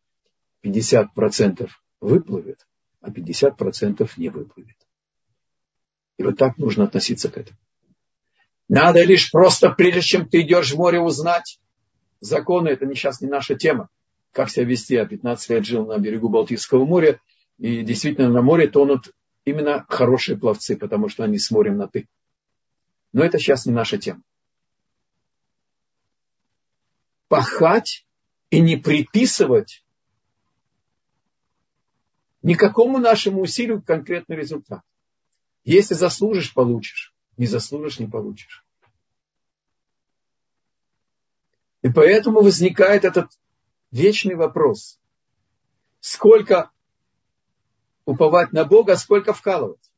[0.65, 2.67] 50% выплывет,
[3.01, 4.80] а 50% не выплывет.
[6.21, 7.57] И вот так нужно относиться к этому.
[8.69, 11.59] Надо лишь просто, прежде чем ты идешь в море, узнать
[12.21, 12.69] законы.
[12.69, 13.89] Это не сейчас не наша тема.
[14.31, 14.97] Как себя вести.
[14.97, 17.23] Я 15 лет жил на берегу Балтийского моря.
[17.57, 19.15] И действительно на море тонут
[19.47, 22.07] именно хорошие пловцы, потому что они с морем на ты.
[23.15, 24.21] Но это сейчас не наша тема.
[27.29, 28.07] Пахать
[28.51, 29.87] и не приписывать
[32.43, 34.83] никакому нашему усилию конкретный результат.
[35.65, 37.15] Если заслужишь, получишь.
[37.37, 38.65] Не заслужишь, не получишь.
[41.83, 43.31] И поэтому возникает этот
[43.91, 45.01] вечный вопрос.
[46.01, 46.71] Сколько
[48.05, 49.91] уповать на Бога, сколько вкалывать?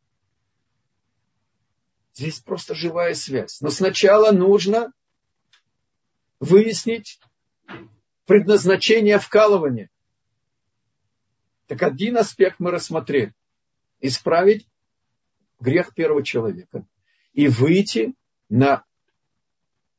[2.15, 3.61] Здесь просто живая связь.
[3.61, 4.93] Но сначала нужно
[6.41, 7.21] выяснить
[8.27, 9.91] предназначение вкалывания.
[11.67, 13.35] Так один аспект мы рассмотрели.
[14.01, 14.69] Исправить
[15.63, 16.85] грех первого человека
[17.33, 18.15] и выйти
[18.49, 18.85] на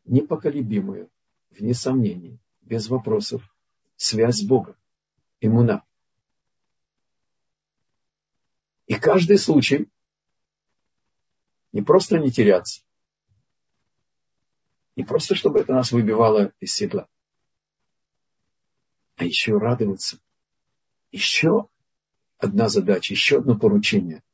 [0.05, 1.09] непоколебимую,
[1.49, 3.41] вне сомнений, без вопросов,
[3.95, 4.75] связь с Богом,
[5.39, 5.83] иммуна.
[8.85, 9.89] И каждый случай
[11.71, 12.83] не просто не теряться,
[14.95, 17.07] не просто, чтобы это нас выбивало из седла,
[19.15, 20.19] а еще радоваться.
[21.11, 21.69] Еще
[22.37, 24.21] одна задача, еще одно поручение–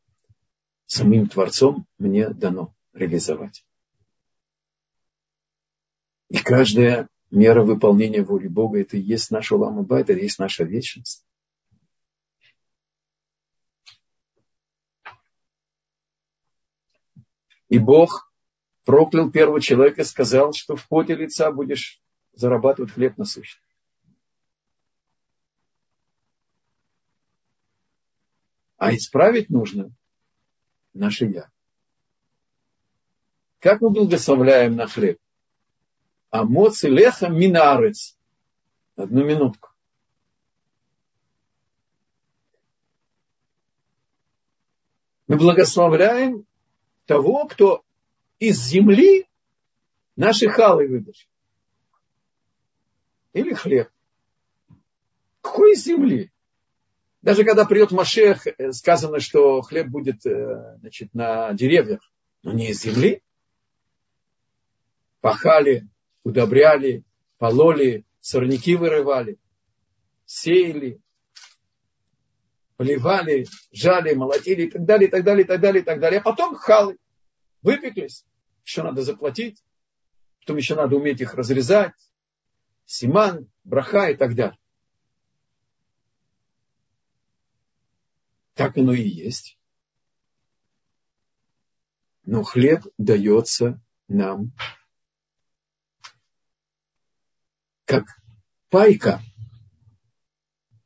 [0.89, 3.63] самим Творцом мне дано реализовать.
[6.29, 10.63] И каждая мера выполнения воли Бога, это и есть наша Ламаба, это и есть наша
[10.63, 11.23] вечность.
[17.67, 18.33] И Бог
[18.83, 22.01] проклял первого человека сказал, что в поте лица будешь
[22.33, 23.63] зарабатывать хлеб насущный.
[28.77, 29.93] А исправить нужно
[30.99, 31.49] наше «я».
[33.59, 35.19] Как мы благословляем на хлеб?
[36.29, 38.17] Амоци леха минарец.
[38.95, 39.69] Одну минутку.
[45.27, 46.45] Мы благословляем
[47.05, 47.83] того, кто
[48.39, 49.27] из земли
[50.15, 51.29] наши халы вытащил.
[53.33, 53.89] Или хлеб.
[55.41, 56.31] Какой из земли?
[57.21, 61.99] Даже когда придет Машех, э, сказано, что хлеб будет э, значит, на деревьях,
[62.43, 63.21] но не из земли.
[65.19, 65.87] Пахали,
[66.23, 67.03] удобряли,
[67.37, 69.37] пололи, сорняки вырывали,
[70.25, 71.01] сеяли,
[72.77, 76.19] поливали, жали, молотили и так далее, и так далее, и так далее, и так далее.
[76.21, 76.97] А потом халы
[77.61, 78.23] выпеклись.
[78.63, 79.61] Еще надо заплатить.
[80.39, 81.91] Потом еще надо уметь их разрезать.
[82.85, 84.57] Симан, браха и так далее.
[88.59, 89.57] Так оно и есть.
[92.25, 94.51] Но хлеб дается нам
[97.85, 98.03] как
[98.69, 99.21] пайка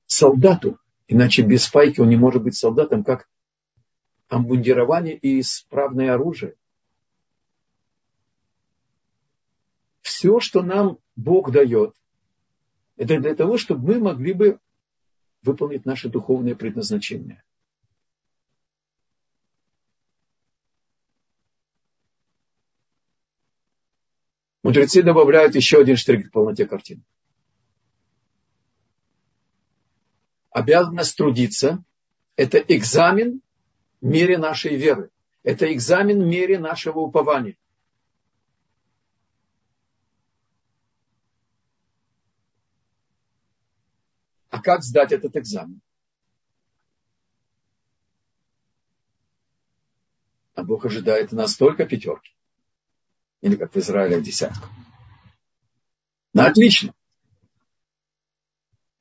[0.05, 0.77] солдату.
[1.07, 3.27] Иначе без пайки он не может быть солдатом, как
[4.27, 6.53] амбундирование и исправное оружие.
[10.01, 11.95] Все, что нам Бог дает,
[12.97, 14.59] это для того, чтобы мы могли бы
[15.41, 17.43] выполнить наше духовное предназначение.
[24.63, 27.03] Мудрецы добавляют еще один штрих к полноте картины.
[30.49, 31.83] Обязанность трудиться–
[32.37, 33.41] это экзамен
[33.99, 35.09] в мере нашей веры.
[35.43, 37.57] Это экзамен в мере нашего упования.
[44.49, 45.81] А как сдать этот экзамен?
[50.53, 52.33] А Бог ожидает настолько пятерки.
[53.43, 54.69] Или как в Израиле десятку.
[56.33, 56.93] Ну, отлично.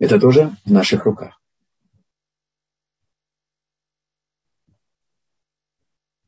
[0.01, 1.40] Это тоже в наших руках.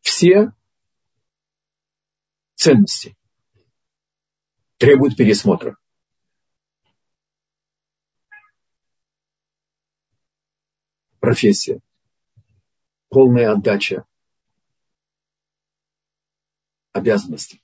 [0.01, 0.53] Все
[2.55, 3.17] ценности
[4.77, 5.77] требуют пересмотра.
[11.19, 11.81] Профессия,
[13.09, 14.07] полная отдача
[16.93, 17.61] обязанностей.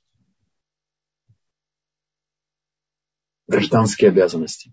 [3.51, 4.73] Гражданские обязанности.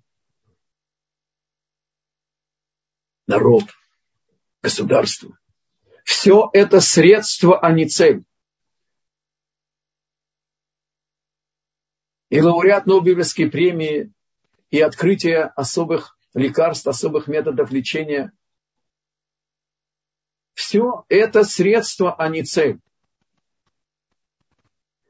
[3.26, 3.64] Народ,
[4.62, 5.38] государство.
[6.06, 8.24] Все это средство, а не цель.
[12.30, 14.14] И лауреат Нобелевской премии,
[14.70, 18.32] и открытие особых лекарств, особых методов лечения.
[20.54, 22.80] Все это средство, а не цель.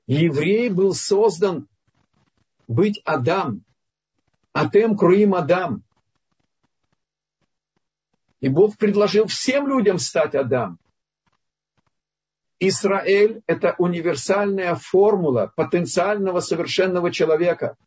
[0.06, 1.68] Еврей был создан
[2.68, 3.64] быть Адам.
[4.54, 5.84] Атем Круим Адам.
[8.40, 10.80] И Бог предложил всем людям стать Адам.
[12.60, 17.78] Израиль– это универсальная формула потенциального совершенного человека.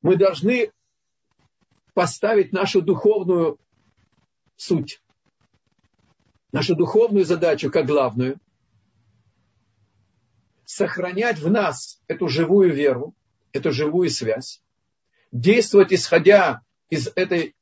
[0.00, 0.70] Мы должны
[1.92, 3.58] поставить нашу духовную
[4.56, 5.02] суть,
[6.52, 8.38] нашу духовную задачу как главную–
[10.74, 13.14] сохранять в нас эту живую веру,
[13.52, 14.60] эту живую связь,
[15.30, 17.54] действовать исходя из этой,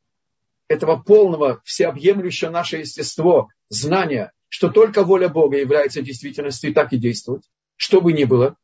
[0.67, 6.97] этого полного, всеобъемлющего наше естество, знания, что только воля Бога является действительностью, и так и
[6.97, 7.45] действовать,
[7.77, 8.57] что бы ни было.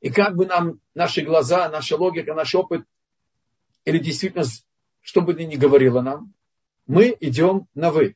[0.00, 2.84] И как бы нам наши глаза, наша логика, наш опыт,
[3.84, 4.64] или действительность,
[5.00, 6.32] что бы ни говорила нам,
[6.86, 8.14] мы идем на «вы».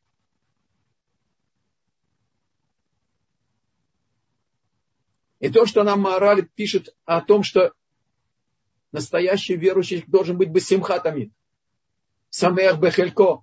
[5.40, 7.72] И то, что нам Маораль пишет о том, что
[8.92, 11.32] настоящий верующий должен быть бесимхатами,
[12.28, 13.42] самех бехелько.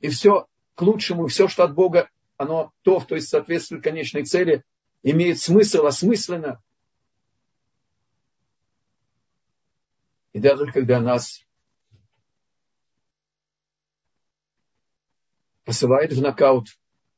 [0.00, 4.64] И все к лучшему, все, что от Бога, оно то, то есть соответствует конечной цели,
[5.02, 6.62] имеет смысл, осмысленно.
[10.32, 11.44] И даже когда нас
[15.64, 16.68] посылает в нокаут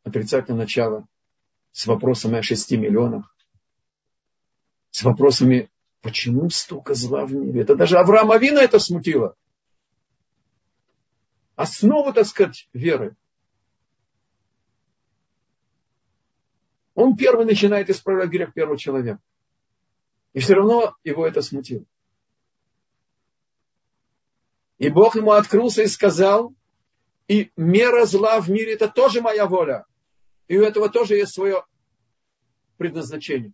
[0.03, 1.07] отрицательное начало
[1.71, 3.36] с вопросами о 6 миллионах,
[4.97, 5.71] с вопросами,
[6.01, 7.61] почему столько зла в мире.
[7.61, 9.37] Это даже Авраам Авина это смутило.
[11.55, 13.15] Основа, так сказать, веры.
[16.95, 19.21] Он первый начинает исправлять грех первого человека.
[20.33, 21.85] И все равно его это смутило.
[24.79, 26.55] И Бог ему открылся и сказал,
[27.29, 29.85] И мера зла в мире– это тоже моя воля.
[30.49, 31.67] И у этого тоже есть свое
[32.79, 33.53] предназначение.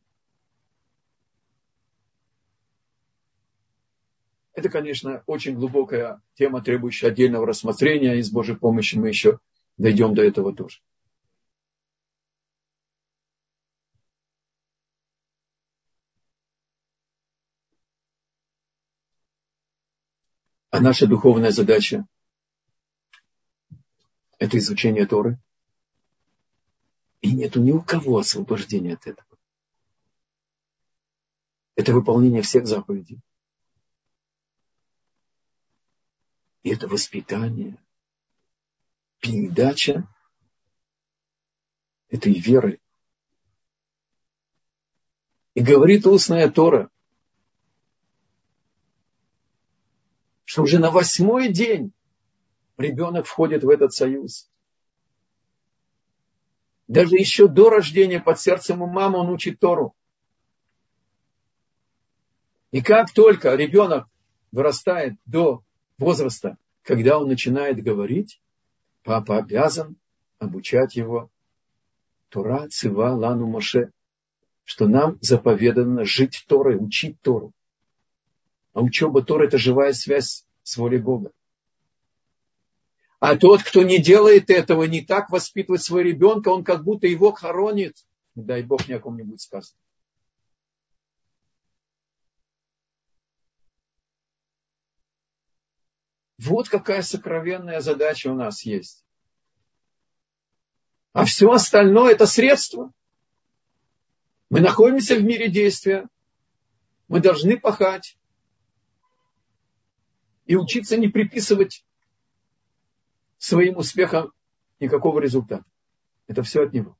[4.54, 9.38] Это, конечно, очень глубокая тема, требующая отдельного рассмотрения, и с Божьей помощью мы еще
[9.78, 10.80] дойдем до этого тоже.
[20.70, 22.06] А наша духовная задача–
[24.38, 25.38] это изучение Торы.
[27.20, 29.28] И нету ни у кого освобождения от этого.
[31.74, 33.16] Это выполнение всех заповедей.
[33.16, 33.20] И
[36.70, 37.76] это воспитание,
[39.20, 40.06] передача
[42.08, 42.80] этой веры.
[45.54, 46.90] И говорит устная Тора,
[50.44, 51.92] что уже на восьмой день
[52.76, 54.50] ребенок входит в этот союз.
[56.88, 59.94] Даже еще до рождения под сердцем у мамы он учит Тору.
[62.70, 64.08] И как только ребенок
[64.50, 65.64] вырастает до
[66.02, 68.40] возраста, когда он начинает говорить,
[69.04, 69.96] папа обязан
[70.38, 71.30] обучать его
[72.28, 73.92] Тора Цива Лану Моше,
[74.64, 77.52] что нам заповедано жить Торой, учить Тору.
[78.72, 81.30] А учеба Торы– это живая связь с волей Бога.
[83.20, 87.32] А тот, кто не делает этого, не так воспитывает своего ребенка, он как будто его
[87.32, 87.94] хоронит.
[88.34, 89.76] Дай Бог ни о ком-нибудь сказать.
[96.44, 99.04] Вот какая сокровенная задача у нас есть.
[101.12, 102.92] А все остальное это средство.
[104.50, 106.08] Мы находимся в мире действия.
[107.06, 108.18] Мы должны пахать.
[110.46, 111.84] И учиться не приписывать
[113.38, 114.32] своим успехам
[114.80, 115.64] никакого результата.
[116.26, 116.98] Это все от него.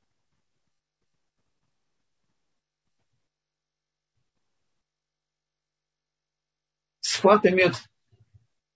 [7.01, 7.75] Сфат имеет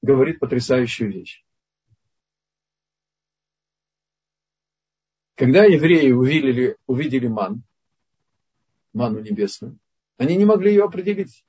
[0.08, 1.44] говорит потрясающую вещь.
[5.36, 7.64] Когда евреи увидели, увидели ман,
[8.94, 9.78] ману небесную,
[10.18, 11.46] они не могли ее определить.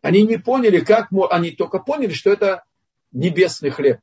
[0.00, 1.08] Они не поняли, как...
[1.30, 2.64] Они только поняли, что это
[3.12, 4.00] небесный хлеб.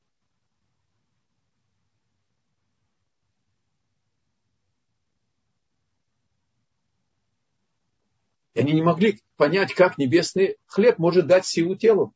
[8.64, 12.14] Они не могли понять, как небесный хлеб может дать силу телу.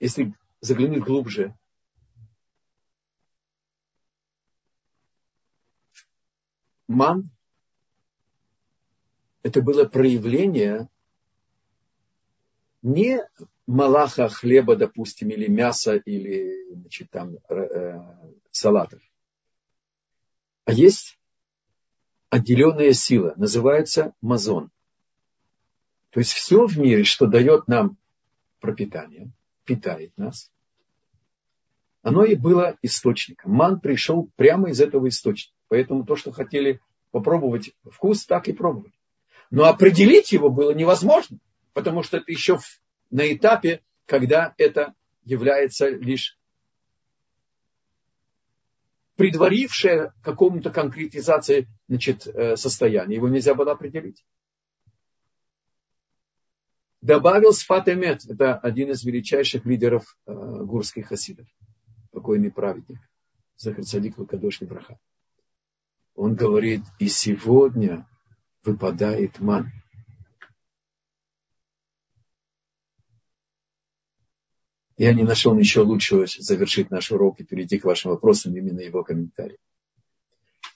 [0.00, 1.54] Если заглянуть глубже,
[6.88, 7.30] ман–
[9.42, 10.88] это было проявление
[12.80, 13.20] не
[13.66, 18.00] малаха хлеба, допустим, или мяса, или значит, там, э,
[18.50, 19.00] салатов.
[20.64, 21.18] А есть
[22.30, 24.70] отделенная сила, называется мазон.
[26.10, 27.96] То есть все в мире, что дает нам
[28.60, 29.30] пропитание,
[29.64, 30.50] питает нас,
[32.02, 33.52] оно и было источником.
[33.52, 35.56] Ман пришел прямо из этого источника.
[35.68, 36.80] Поэтому то, что хотели
[37.12, 38.92] попробовать вкус, так и пробовали.
[39.50, 41.38] Но определить его было невозможно,
[41.72, 42.58] потому что это еще
[43.12, 46.36] на этапе, когда это является лишь
[49.14, 53.14] предварившее какому-то конкретизации значит, э, состояния.
[53.14, 54.24] Его нельзя было определить.
[57.02, 61.46] Добавил Сфат Эмет, это один из величайших лидеров э, гурских хасидов,
[62.10, 62.98] покойный праведник,
[63.56, 64.98] Захар Садик Лукадош Браха.
[66.14, 68.08] Он говорит, и сегодня
[68.64, 69.70] выпадает ман.
[74.96, 79.02] Я не нашел ничего лучшего завершить наш урок и перейти к вашим вопросам, именно его
[79.02, 79.58] комментарий.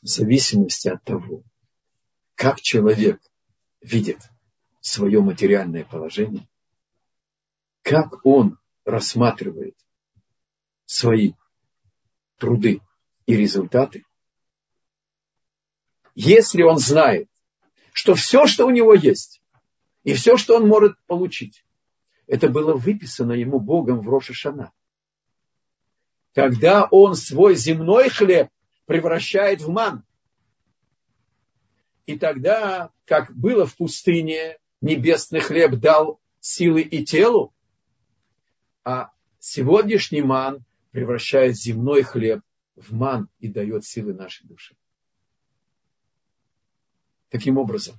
[0.02, 1.42] В зависимости от того,
[2.34, 3.20] как человек
[3.80, 4.18] видит
[4.80, 6.48] свое материальное положение,
[7.82, 9.76] как он рассматривает
[10.86, 11.32] свои
[12.38, 12.80] труды
[13.26, 14.04] и результаты,
[16.14, 17.28] если он знает,
[17.92, 19.42] что все, что у него есть,
[20.04, 21.65] и все, что он может получить,
[22.26, 24.72] это было выписано ему Богом в Рошашана.
[26.34, 28.48] Когда он свой земной хлеб
[28.84, 30.04] превращает в ман.
[32.06, 37.52] И тогда, как было в пустыне, небесный хлеб дал силы и телу,
[38.84, 39.10] а
[39.40, 42.42] сегодняшний ман превращает земной хлеб
[42.76, 44.76] в ман и дает силы нашей душе.
[47.30, 47.96] Таким образом,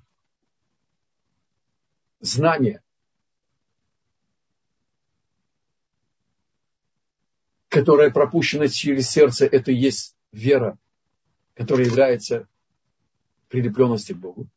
[2.22, 2.82] знание,
[7.78, 10.80] которое пропущено через сердце, это есть вера,
[11.54, 12.48] которая является
[13.50, 14.48] прилепленностью к Богу.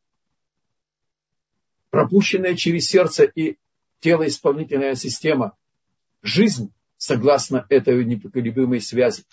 [1.90, 3.58] Пропущенная через сердце и
[3.98, 5.54] телоисполнительная система,
[6.22, 9.24] жизнь, согласно этой непоколебимой связи,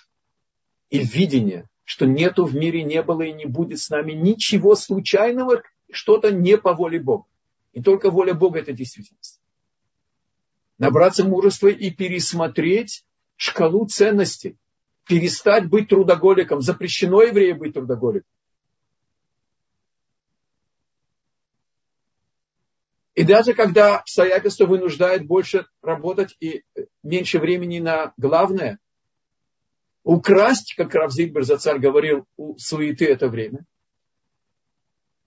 [0.90, 5.64] и видение, что нету в мире, не было и не будет с нами ничего случайного,
[5.90, 7.24] что-то не по воле Бога.
[7.72, 9.40] И только воля Бога– это действительность.
[10.78, 13.06] Набраться мужества и пересмотреть
[13.38, 14.58] шкалу ценностей.
[15.06, 16.62] Перестать быть трудоголиком.
[16.62, 18.30] Запрещено еврею быть трудоголиком.
[23.16, 26.64] И даже когда обстоятельства вынуждают больше работать и
[27.02, 28.78] меньше времени на главное,
[30.04, 33.66] украсть, как Равзик Берзацар говорил, у суеты это время.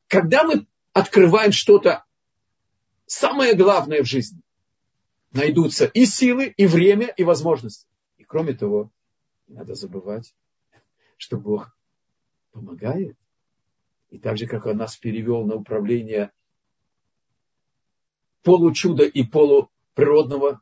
[0.06, 2.04] Когда мы открываем что-то
[3.06, 4.40] самое главное в жизни.
[5.32, 7.89] Найдутся и силы, и время, и возможности.
[8.31, 8.93] Кроме того,
[9.49, 10.37] не надо забывать,
[11.16, 11.76] что Бог
[12.53, 13.18] помогает.
[14.11, 16.31] И так же, как Он нас перевел на управление
[18.45, 20.61] получуда и полуприродного,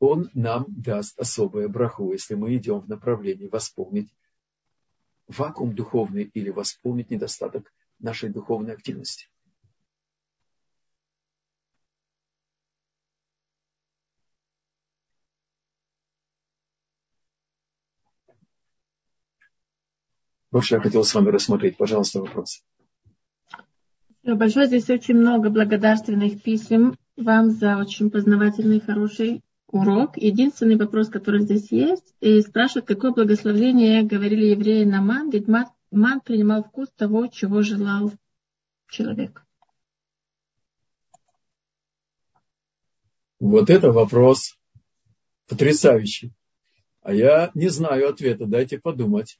[0.00, 4.12] Он нам даст особое браху, если мы идем в направлении восполнить
[5.28, 9.28] вакуум духовный или восполнить недостаток нашей духовной активности.
[20.56, 21.76] Больше я хотел с вами рассмотреть.
[21.76, 22.64] Пожалуйста, вопрос.
[24.24, 30.16] Большое здесь очень много благодарственных писем вам за очень познавательный, хороший урок.
[30.16, 35.66] Единственный вопрос, который здесь есть, и спрашивают, какое благословение говорили евреи на ман, ведь ман,
[35.90, 38.10] ман принимал вкус того, чего желал
[38.88, 39.44] человек.
[43.40, 44.56] Вот это вопрос
[45.48, 46.32] потрясающий.
[47.02, 49.38] А я не знаю ответа, дайте подумать.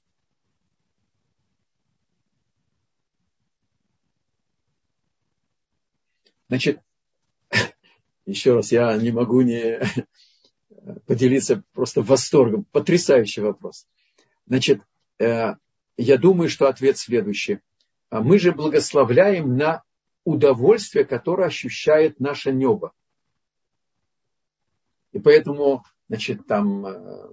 [6.48, 6.80] Значит,
[8.26, 9.80] еще раз, я не могу не
[11.06, 12.64] поделиться просто восторгом.
[12.64, 13.86] Потрясающий вопрос.
[14.46, 14.80] Значит,
[15.18, 15.54] э,
[15.96, 17.60] я думаю, что ответ следующий.
[18.10, 19.82] А мы же благословляем на
[20.24, 22.92] удовольствие, которое ощущает наше небо.
[25.12, 27.30] И поэтому, значит, там э,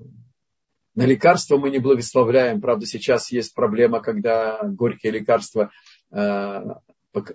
[0.95, 2.61] на лекарства мы не благословляем.
[2.61, 5.71] Правда, сейчас есть проблема, когда горькие лекарства
[6.11, 6.61] э,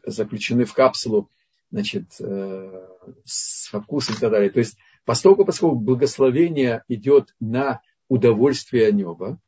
[0.07, 1.31] заключены в капсулу
[1.71, 2.87] значит, э,
[3.25, 4.51] с вкусом и так далее.
[4.51, 9.39] То есть, поскольку, поскольку благословение идет на удовольствие неба,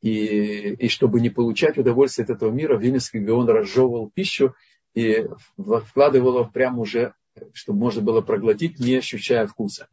[0.00, 4.54] и, и чтобы не получать удовольствие от этого мира, Вильнюсский Гаон разжевывал пищу
[4.94, 5.26] и
[5.56, 7.14] вкладывал прямо уже,
[7.52, 9.88] чтобы можно было проглотить, не ощущая вкуса.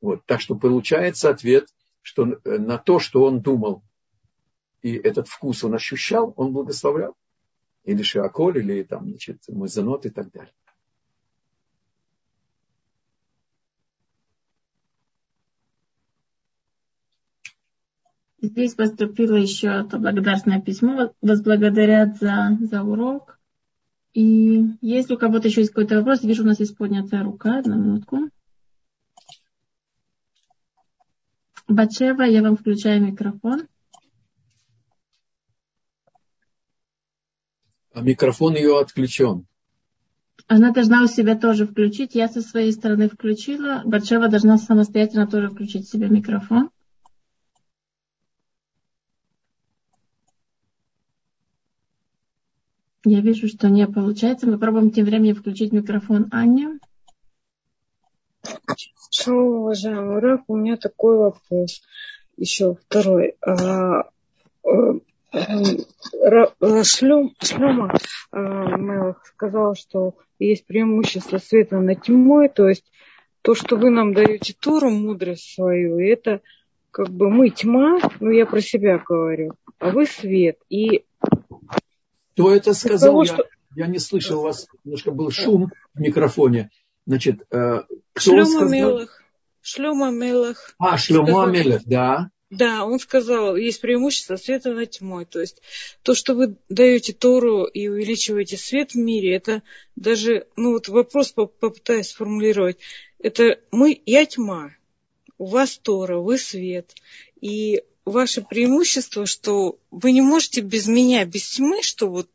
[0.00, 0.24] Вот.
[0.26, 1.68] Так что получается ответ,
[2.02, 3.82] что на то, что он думал,
[4.82, 7.14] и этот вкус он ощущал, он благословлял.
[7.84, 10.52] Или шиаколь, или там, значит, мазанот и так далее.
[18.46, 21.12] Здесь поступило еще это благодарственное письмо.
[21.20, 23.40] Вас благодарят за, за урок.
[24.14, 27.58] И если у кого-то еще есть какой-то вопрос, вижу, у нас есть поднятая рука.
[27.58, 28.30] Одну минутку.
[31.66, 33.66] Батшева, я вам включаю микрофон.
[37.92, 39.44] А микрофон ее отключен.
[40.46, 42.14] Она должна у себя тоже включить.
[42.14, 43.82] Я со своей стороны включила.
[43.84, 46.70] Батшева должна самостоятельно тоже включить себе микрофон.
[53.08, 54.48] Я вижу, что не получается.
[54.48, 56.80] Мы пробуем тем временем включить микрофон Аня.
[59.12, 61.82] Шалом, уважаемый Раф, у меня такой вопрос.
[62.36, 63.36] Еще второй.
[63.42, 64.08] А,
[64.64, 64.94] а,
[66.82, 67.94] Шлем, Шлема
[68.32, 72.90] Мелах сказал, что есть преимущество света над тьмой, то есть
[73.42, 76.40] то, что вы нам даете Туру, мудрость свою, это
[76.90, 80.58] как бы мы тьма, ну я про себя говорю, а вы свет.
[80.68, 81.04] И
[82.36, 83.12] кто это сказал?
[83.12, 83.48] Того, я, что...
[83.74, 84.68] я не слышал вас.
[84.84, 86.70] Немножко был шум в микрофоне.
[87.06, 87.82] Значит, э,
[88.12, 88.68] кто Шлема сказал?
[88.68, 89.22] Мелах.
[89.62, 90.74] Шлема Мелах.
[90.78, 92.30] А, Шлема Мелах, да.
[92.50, 95.24] Да, он сказал, есть преимущество света над тьмой.
[95.24, 95.62] То есть
[96.02, 99.62] то, что вы даете Тору и увеличиваете свет в мире, это
[99.96, 102.76] даже, ну вот вопрос попытаюсь сформулировать.
[103.18, 104.72] Это мы, я тьма,
[105.38, 106.94] у вас Тора, вы свет.
[107.40, 112.28] И ваше преимущество, что вы не можете без меня, без тьмы, что вот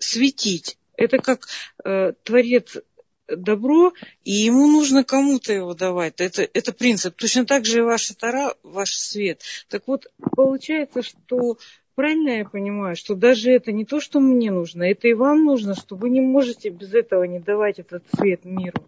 [0.00, 0.78] светить.
[0.96, 1.46] Это как
[1.84, 2.78] э, творец
[3.28, 3.92] добро,
[4.24, 6.20] и ему нужно кому-то его давать.
[6.20, 7.14] Это, это принцип.
[7.16, 9.42] Точно так же и ваша тара, ваш свет.
[9.68, 11.58] Так вот, получается, что
[11.94, 15.74] правильно я понимаю, что даже это не то, что мне нужно, это и вам нужно,
[15.74, 18.82] что вы не можете без этого не давать этот свет миру.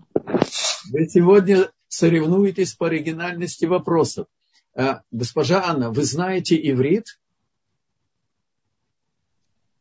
[0.90, 4.26] Вы сегодня соревнуетесь по оригинальности вопросов.
[4.74, 7.18] А, госпожа Анна, вы знаете иврит?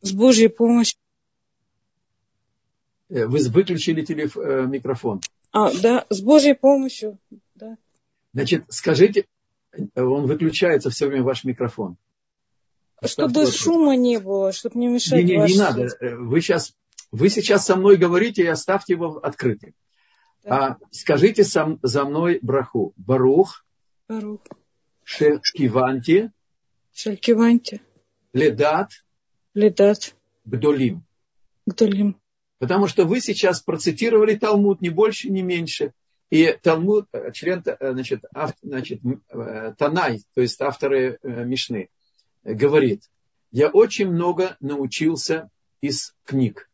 [0.01, 0.99] С Божьей помощью.
[3.09, 4.37] Э, вы выключили телеф...
[4.37, 5.21] Э, микрофон.
[5.51, 7.17] А, да, с Божьей помощью,
[7.55, 7.77] да.
[8.33, 9.25] Значит, скажите,
[9.95, 11.97] он выключается все время ваш микрофон.
[13.03, 13.55] Чтобы вопрос.
[13.55, 15.23] шума не было, чтобы не мешать.
[15.23, 15.87] Не, не, не надо.
[15.99, 16.75] Э, вы сейчас,
[17.11, 19.73] вы сейчас со мной говорите и оставьте его открытым.
[20.43, 20.65] Да.
[20.65, 22.93] А скажите сам, за мной браху.
[22.97, 23.65] Барух.
[24.07, 24.41] Барух.
[25.04, 26.32] Шелькиванти.
[26.93, 27.82] Шелькиванти.
[28.34, 28.91] Ледат.
[29.54, 30.16] Ледат.
[30.45, 31.04] Гдолим.
[31.66, 32.20] Гдолим.
[32.60, 35.93] Потому что вы сейчас процитировали Талмуд, ни больше, ни меньше.
[36.30, 41.89] И Талмуд, э, член, э, значит, ав, значит, э, Танай, то есть авторы Мишны,
[42.43, 43.04] говорит,
[43.51, 45.49] я очень много научился
[45.82, 46.70] из книг.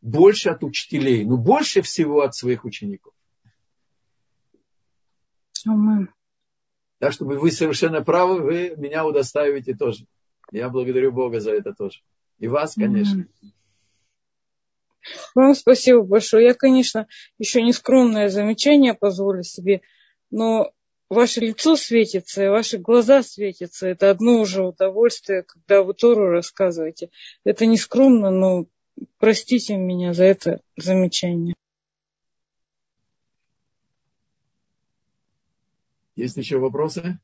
[0.00, 3.12] Больше от учителей, но больше всего от своих учеников.
[5.68, 6.08] Amen.
[6.98, 10.06] Так что вы совершенно правы, вы меня удостаиваете тоже.
[10.50, 12.00] Я благодарю Бога за это тоже.
[12.38, 13.26] И вас, конечно.
[15.34, 16.46] Вам спасибо большое.
[16.46, 17.06] Я, конечно,
[17.38, 19.82] еще не скромное замечание позволю себе,
[20.30, 20.72] но
[21.08, 23.88] ваше лицо светится, и ваши глаза светятся.
[23.88, 27.10] Это одно уже удовольствие, когда вы Тору рассказываете.
[27.44, 28.66] Это не скромно, но
[29.18, 31.55] простите меня за это замечание.
[36.16, 37.18] Есть еще вопросы?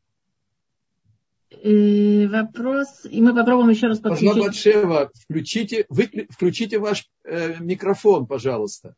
[1.50, 4.38] Э, вопрос, и мы попробуем еще раз подключить.
[4.38, 8.94] Батшева, включите, вы, включите ваш э, микрофон, пожалуйста.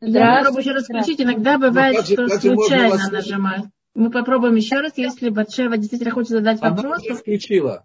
[0.00, 1.20] Я попробую еще раз включить.
[1.20, 3.10] Иногда ну, бывает, ну, что как случайно вас...
[3.10, 3.70] нажимаю.
[3.94, 7.02] Мы попробуем еще раз, если Батшева действительно хочет задать вопрос.
[7.06, 7.84] Она включила.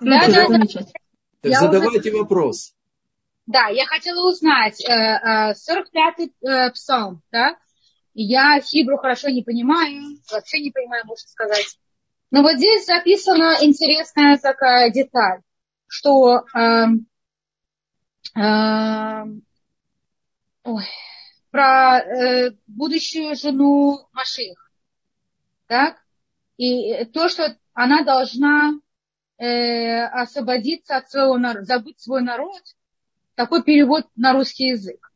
[0.00, 0.58] Да, да, да.
[1.40, 2.18] Так я задавайте уже...
[2.18, 2.74] вопрос.
[3.46, 7.56] Да, я хотела узнать, 45-й э, э, псалм, да?
[8.22, 11.78] Я хибру хорошо не понимаю, вообще не понимаю, можно сказать.
[12.30, 15.40] Но вот здесь записана интересная такая деталь,
[15.86, 16.86] что э,
[18.38, 19.24] э,
[21.50, 24.70] про э, будущую жену Маших.
[25.66, 25.96] Так?
[26.58, 28.72] И то, что она должна
[29.38, 32.60] э, освободиться от своего народа, забыть свой народ,
[33.34, 35.09] такой перевод на русский язык.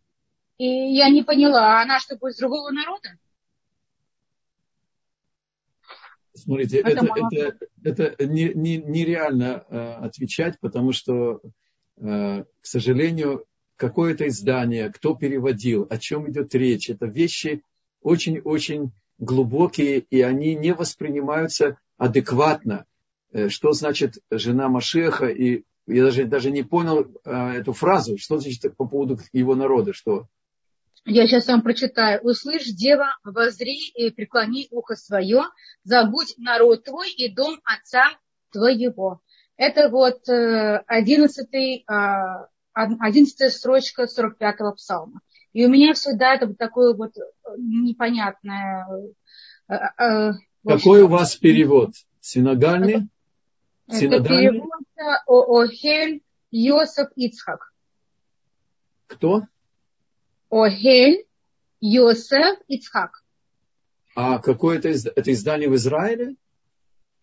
[0.59, 3.19] И я не поняла, а она что, будет другого народа?
[6.35, 11.41] Смотрите, это, это, это, это не, не, нереально э, отвечать, потому что,
[11.97, 13.47] э, к сожалению,
[13.77, 17.63] какое-то издание, кто переводил, о чем идет речь, это вещи
[18.03, 22.85] очень-очень глубокие, и они не воспринимаются адекватно.
[23.35, 28.39] Э, что значит жена Машеха, и я даже, даже не понял э, эту фразу, что
[28.39, 30.29] значит по поводу его народа, что
[31.05, 32.21] я сейчас вам прочитаю.
[32.23, 35.43] «Услышь, дева, возри и преклони ухо свое,
[35.83, 38.05] забудь народ твой и дом отца
[38.51, 39.21] твоего».
[39.57, 45.21] Это вот э, одиннадцатый, а, одиннадцатая строчка 45-го псалма.
[45.53, 47.13] И у меня всегда это вот такое вот
[47.57, 48.87] непонятное.
[49.69, 50.33] Э, э,
[50.67, 51.93] Какой у вас перевод?
[52.21, 53.09] Синагальный?
[53.87, 54.71] Это перевод
[55.27, 57.73] Охель Йосиф Ицхак.
[59.07, 59.43] Кто?
[60.55, 61.27] Огель,
[61.81, 63.25] Йосеф, Ицхак.
[64.15, 66.37] А какое это, это издание в Израиле?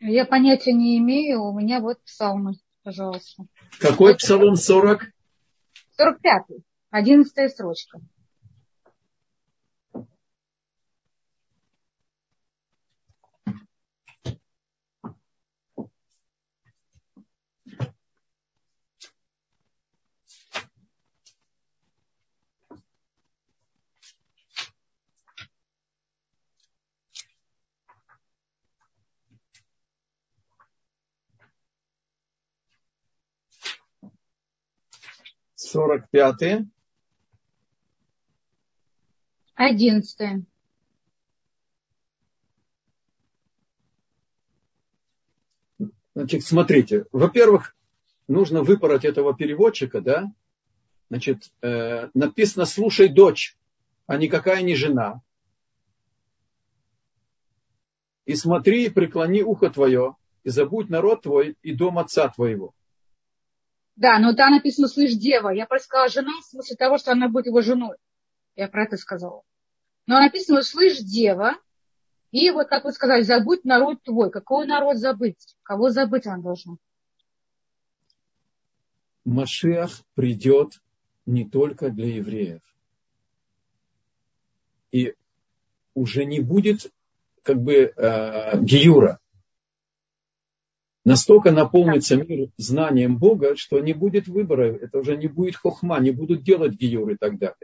[0.02, 1.42] Я понятия не имею.
[1.44, 3.46] У меня вот псалмы, пожалуйста.
[3.80, 5.04] Какой псалом 40?
[5.98, 6.64] 45-й.
[6.90, 8.02] Одиннадцатая строчка.
[35.72, 36.68] 45
[39.56, 40.44] Одиннадцатое.
[46.14, 47.76] Значит, смотрите, во-первых,
[48.28, 50.34] нужно выпороть этого переводчика, да?
[51.10, 53.58] Значит, э, написано «слушай, дочь»,
[54.08, 55.22] а никакая не жена.
[58.26, 62.74] И смотри, и преклони ухо твое, и забудь народ твой и дом отца твоего.
[64.02, 65.50] Да, но там написано «слышь, дева».
[65.50, 67.98] Я просто сказала «жена» в смысле того, что она будет его женой.
[68.56, 69.44] Я про это сказала.
[70.08, 71.54] Но написано «слышь, дева».
[72.32, 74.32] И вот, как вы сказали, забудь народ твой.
[74.32, 75.56] Какой народ забыть?
[75.62, 76.78] Кого забыть она должна?
[79.24, 80.82] Машиах придет
[81.28, 82.62] не только для евреев.
[84.92, 85.14] И
[85.94, 86.92] уже не будет
[87.44, 89.20] как бы э, гиюра.
[91.04, 96.12] Настолько наполнится мир знанием Бога, что не будет выбора, это уже не будет хохма, не
[96.12, 97.56] будут делать гиюр и так далее.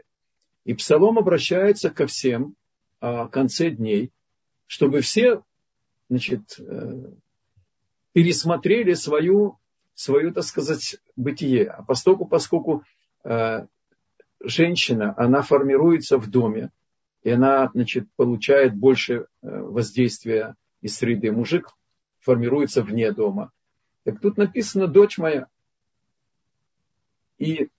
[0.64, 2.54] И Псалом обращается ко всем
[3.00, 4.10] о конце дней,
[4.66, 5.42] чтобы все
[6.08, 7.12] значит, э,
[8.12, 9.58] пересмотрели свою,
[9.94, 11.68] свою, так сказать, бытие.
[11.68, 12.82] А поскольку, поскольку
[13.22, 13.66] э,
[14.40, 16.70] женщина, она формируется в доме,
[17.22, 21.30] и она значит, получает больше э, воздействия из среды.
[21.30, 21.77] Мужик
[22.28, 23.52] формируется вне дома.
[24.04, 25.46] Так тут написано «дочь моя».
[27.38, 27.70] И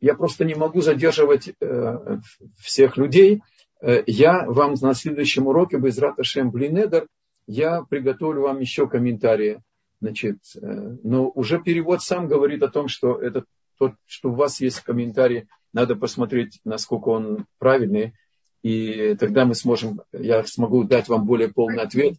[0.00, 2.18] я просто не могу задерживать э,
[2.60, 3.42] всех людей.
[3.80, 7.08] Э, я вам на следующем уроке, без Раташем Блинедер,
[7.48, 9.60] я приготовлю вам еще комментарии.
[10.00, 13.46] Значит, э, но уже перевод сам говорит о том, что это
[13.78, 18.14] тот, что у вас есть комментарий, надо посмотреть, насколько он правильный
[18.62, 22.14] и тогда мы сможем, я смогу дать вам более полный ответ.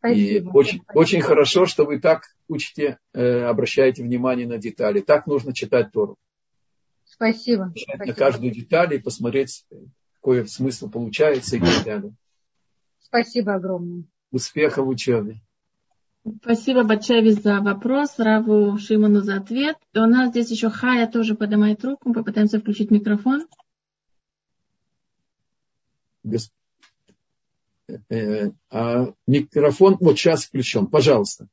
[0.00, 0.50] Спасибо.
[0.50, 5.00] И очень, очень хорошо, что вы так учите, э, обращаете внимание на детали.
[5.00, 6.16] Так нужно читать Тору.
[7.04, 7.72] Спасибо.
[7.98, 9.66] На каждую деталь и посмотреть,
[10.14, 12.14] какой смысл получается и так далее.
[13.00, 14.04] Спасибо огромное.
[14.30, 15.42] Успехов в учебе.
[16.42, 19.76] Спасибо большое за вопрос, Раву Шимону за ответ.
[19.92, 22.08] И у нас здесь еще Хая тоже поднимает руку.
[22.08, 23.46] Мы попытаемся включить микрофон.
[26.24, 26.36] Э,
[28.70, 30.86] а микрофон вот сейчас включен.
[30.86, 31.46] Пожалуйста.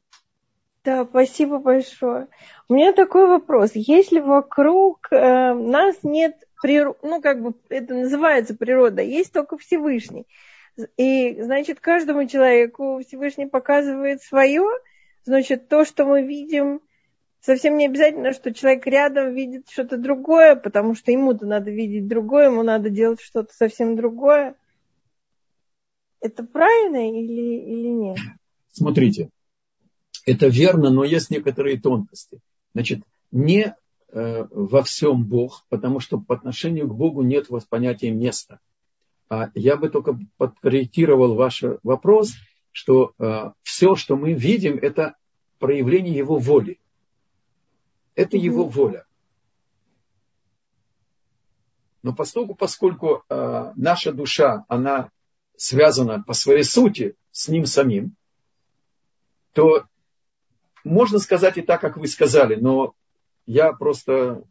[0.84, 2.28] Да, спасибо большое.
[2.70, 3.72] У меня такой вопрос.
[3.74, 10.26] Если вокруг э, нас нет природы, ну как бы это называется природа, есть только Всевышний.
[10.96, 14.64] И, значит, каждому человеку Всевышний показывает свое,
[15.26, 16.82] значит, то, что мы видим,
[17.42, 22.46] совсем не обязательно, что человек рядом видит что-то другое, потому что ему-то надо видеть другое,
[22.46, 24.56] ему надо делать что-то совсем другое.
[26.20, 28.18] Это правильно или, или нет?
[28.72, 29.30] Смотрите,
[30.26, 32.39] это верно, но есть некоторые тонкости.
[32.74, 33.76] Значит, не
[34.11, 38.59] э, во всем Бог, потому что по отношению к Богу нет вот понятия места.
[39.30, 42.34] А я бы только подкорректировал ваш вопрос,
[42.72, 45.15] что э, все, что мы видим, это
[45.59, 46.80] проявление Его воли.
[48.15, 49.05] Это Его воля.
[52.03, 55.09] Но поскольку, поскольку э, наша душа, она
[55.58, 58.16] связана по своей сути с ним самим,
[59.53, 59.86] то
[60.84, 62.93] можно сказать и так, как вы сказали, но
[63.45, 64.43] я просто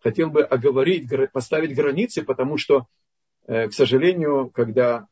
[0.00, 2.86] хотел бы оговорить, поставить границы, потому что,
[3.46, 5.06] э, к сожалению, когда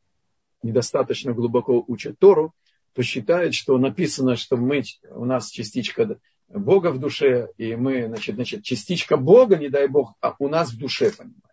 [0.62, 2.54] недостаточно глубоко учат Тору,
[2.94, 8.36] то считают, что написано, что мы, у нас частичка Бога в душе, и мы, значит,
[8.36, 11.45] значит, частичка Бога, не дай Бог, а у нас в душе, понимаете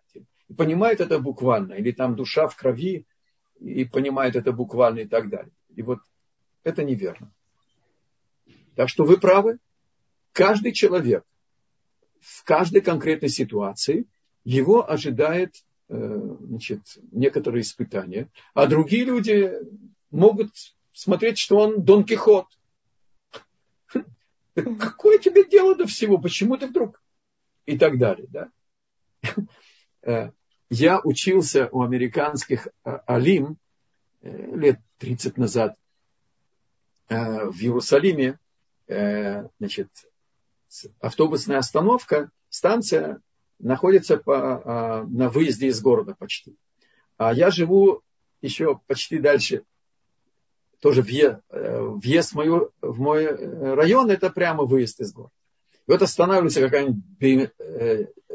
[0.48, 3.06] и понимает это буквально, или там душа в крови,
[3.60, 5.52] и понимает это буквально и так далее.
[5.74, 6.00] И вот
[6.62, 7.32] это неверно.
[8.74, 9.58] Так что вы правы.
[10.32, 11.24] Каждый человек
[12.20, 14.06] в каждой конкретной ситуации
[14.44, 16.80] его ожидает э, значит,
[17.12, 19.52] некоторые испытания, а другие люди
[20.10, 20.50] могут
[20.92, 22.46] смотреть, что он Дон Кихот.
[24.54, 26.18] Какое тебе дело до всего?
[26.18, 27.02] Почему ты вдруг?
[27.66, 28.26] И так далее.
[28.30, 28.50] Да?
[30.04, 30.30] Э,
[30.70, 33.56] я учился у американских э, алим
[34.20, 35.76] э, лет 30 назад
[37.06, 38.38] в Иерусалиме.
[38.86, 39.90] Значит,
[41.00, 43.20] автобусная остановка, станция
[43.58, 46.56] находится по, на выезде из города почти.
[47.18, 48.00] А я живу
[48.40, 49.64] еще почти дальше.
[50.80, 55.34] Тоже въезд, в, мою, в мой район, это прямо выезд из города.
[55.86, 57.50] И вот останавливается какая-нибудь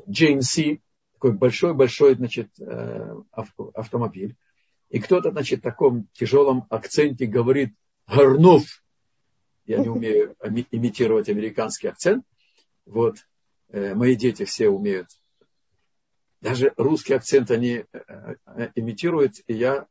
[0.07, 0.80] GMC,
[1.20, 3.15] такой большой-большой, значит, э,
[3.74, 4.38] автомобиль.
[4.89, 7.76] И кто-то, значит, в таком тяжелом акценте говорит
[8.07, 8.63] «Горнув».
[9.65, 10.36] Я не умею
[10.72, 12.24] имитировать американский акцент.
[12.86, 13.17] Вот.
[13.67, 15.09] Э, мои дети все умеют.
[16.39, 18.36] Даже русский акцент они э,
[18.76, 19.88] имитируют, и я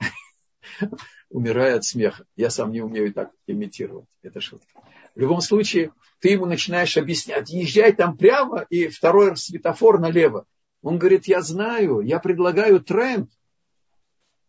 [1.29, 2.25] умираю от смеха.
[2.37, 4.07] Я сам не умею так имитировать.
[4.23, 4.81] Это шутка.
[5.15, 10.47] В любом случае, ты ему начинаешь объяснять, езжай там прямо, и второй светофор налево.
[10.83, 13.31] Он говорит, я знаю, я предлагаю тренд.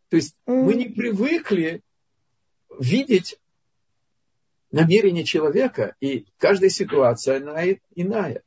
[0.09, 0.53] То есть mm.
[0.63, 1.82] мы не привыкли
[2.80, 3.39] видеть
[4.71, 7.63] намерение человека, и каждая ситуация она
[7.95, 8.43] иная.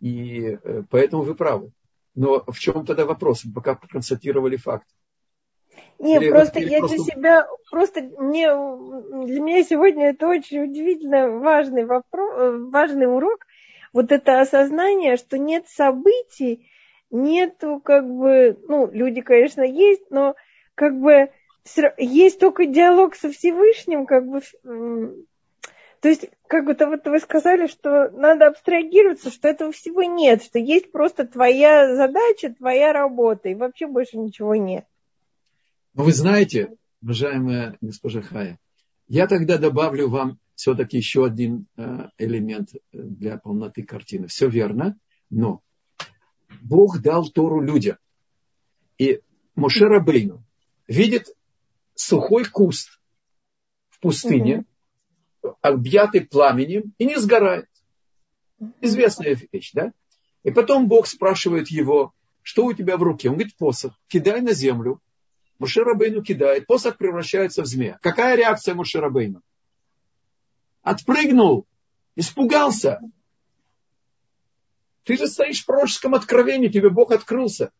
[0.00, 1.72] И э, поэтому вы правы.
[2.14, 3.44] Но в чем тогда вопрос?
[3.44, 4.86] Мы пока констатировали факт.
[5.98, 6.96] Нет, или, просто или я просто...
[6.96, 8.46] для себя, просто мне,
[9.26, 13.46] для меня сегодня это очень удивительно важный вопрос, э, важный урок.
[13.92, 16.70] Вот это осознание, что нет событий,
[17.10, 20.34] нету как бы, ну, люди, конечно, есть, но
[20.74, 21.30] как бы
[21.96, 24.40] есть только диалог со Всевышним, как бы,
[26.00, 30.58] то есть, как это вот вы сказали, что надо абстрагироваться, что этого всего нет, что
[30.58, 34.86] есть просто твоя задача, твоя работа, и вообще больше ничего нет.
[35.94, 38.58] Но вы знаете, уважаемая госпожа Хая,
[39.08, 44.26] я тогда добавлю вам все-таки еще один э, элемент для полноты картины.
[44.26, 44.98] Все верно,
[45.30, 45.62] но
[46.62, 47.96] Бог дал Тору людям.
[48.98, 49.20] И
[49.54, 50.42] Мошера Бейну
[50.88, 51.28] видит
[51.94, 53.00] сухой куст
[53.88, 54.64] в пустыне,
[55.62, 57.68] объятый пламенем, и не сгорает.
[58.80, 59.92] Известная вещь, да?
[60.42, 63.28] И потом Бог спрашивает его, что у тебя в руке?
[63.28, 65.00] Он говорит, посох, кидай на землю.
[65.60, 67.98] Мушерабейну кидает, посох превращается в змея.
[68.02, 69.40] Какая реакция Мушерабейну?
[70.88, 71.66] Отпрыгнул,
[72.16, 73.02] испугался.
[75.04, 77.72] Ты же стоишь в пророческом откровении, тебе Бог открылся.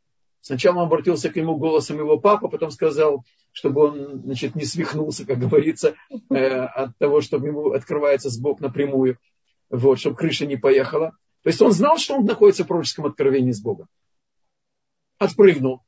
[0.42, 5.24] Сначала он обратился к нему голосом его папы, потом сказал, чтобы он значит, не свихнулся,
[5.24, 5.94] как говорится,
[6.28, 9.16] э, от того, чтобы ему открывается сбоку напрямую,
[9.70, 11.12] вот, чтобы крыша не поехала.
[11.44, 13.88] То есть он знал, что он находится в пророческом откровении с Богом.
[15.16, 15.80] Отпрыгнул.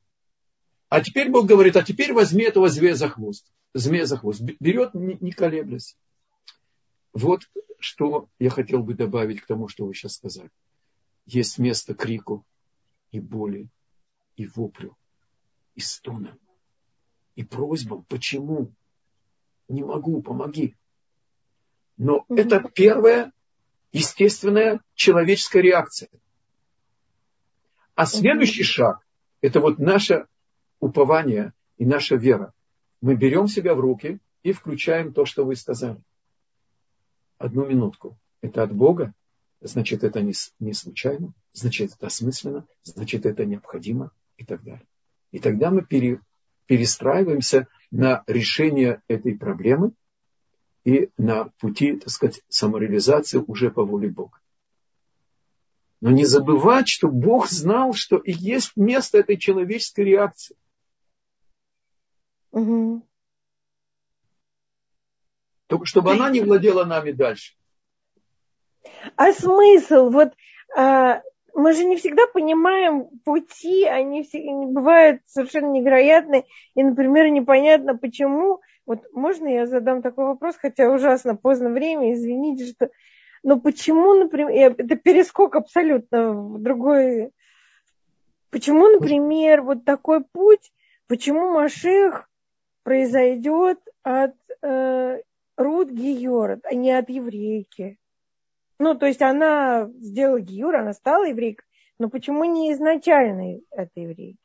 [0.89, 3.45] А теперь Бог говорит, а теперь возьми этого змея за хвост.
[3.75, 4.41] Змея за хвост.
[4.41, 5.99] Берет, не колеблясь.
[7.13, 7.49] Вот
[7.81, 10.51] что я хотел бы добавить к тому, что вы сейчас сказали.
[11.27, 12.45] Есть место крику
[13.11, 13.69] и боли,
[14.37, 14.97] и воплю,
[15.75, 16.39] и стонам,
[17.35, 18.05] и просьбам.
[18.05, 18.73] Почему?
[19.69, 20.77] Не могу, помоги.
[21.97, 23.33] Но mm это первая
[23.93, 26.11] естественная человеческая реакция.
[27.95, 29.07] А следующий mm шаг–
[29.41, 30.27] это вот наше
[30.81, 32.53] упование и наша вера.
[33.01, 36.03] Мы берем себя в руки и включаем то, что вы сказали.
[37.41, 38.19] Одну минутку.
[38.43, 39.15] Это от Бога,
[39.63, 44.87] значит, это не, не случайно, значит, это осмысленно, значит, это необходимо и так далее.
[45.31, 46.21] И тогда мы пере,
[46.67, 49.93] перестраиваемся на решение этой проблемы
[50.85, 54.39] и на пути, так сказать, самореализации уже по воле Бога.
[56.03, 60.57] Но не забывать, что Бог знал, что и есть место этой человеческой реакции.
[62.51, 63.03] Угу.
[65.71, 67.55] Только чтобы она не владела нами дальше.
[69.15, 70.11] А смысл?
[70.11, 70.33] Вот
[70.77, 71.23] а,
[71.55, 76.45] мы же не всегда понимаем пути, они все, бывают совершенно невероятные,
[76.75, 78.61] и, например, непонятно почему.
[78.85, 82.91] Вот можно я задам такой вопрос, хотя ужасно поздно время, извините, что...
[83.45, 87.31] Но почему, например, это перескок абсолютно в другой...
[88.51, 90.73] Почему, например, вот такой путь,
[91.07, 92.29] почему Машех
[92.83, 95.21] произойдет от э,
[95.61, 97.99] Рут Георат, а не от еврейки?
[98.79, 101.67] Ну, то есть она сделала гиюр, она стала еврейкой,
[101.99, 104.39] но почему не изначально это еврейка?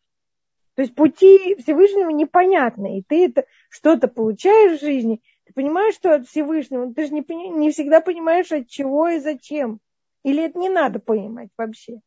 [0.76, 6.16] То есть пути Всевышнего непонятны, и ты это что-то получаешь в жизни, ты понимаешь, что
[6.16, 9.80] от Всевышнего, ты же не, не всегда понимаешь, от чего и зачем.
[10.24, 12.02] Или это не надо понимать вообще.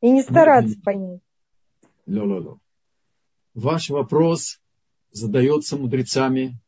[0.00, 1.22] И не стараться понять.
[2.06, 2.60] Ло-ло-ло.
[3.54, 4.60] Ваш вопрос
[5.10, 6.60] задается мудрецами,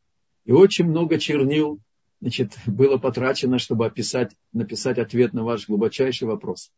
[0.47, 1.79] и очень много чернил
[2.21, 6.71] значит, было потрачено, чтобы описать, написать ответ на ваш глубочайший вопрос.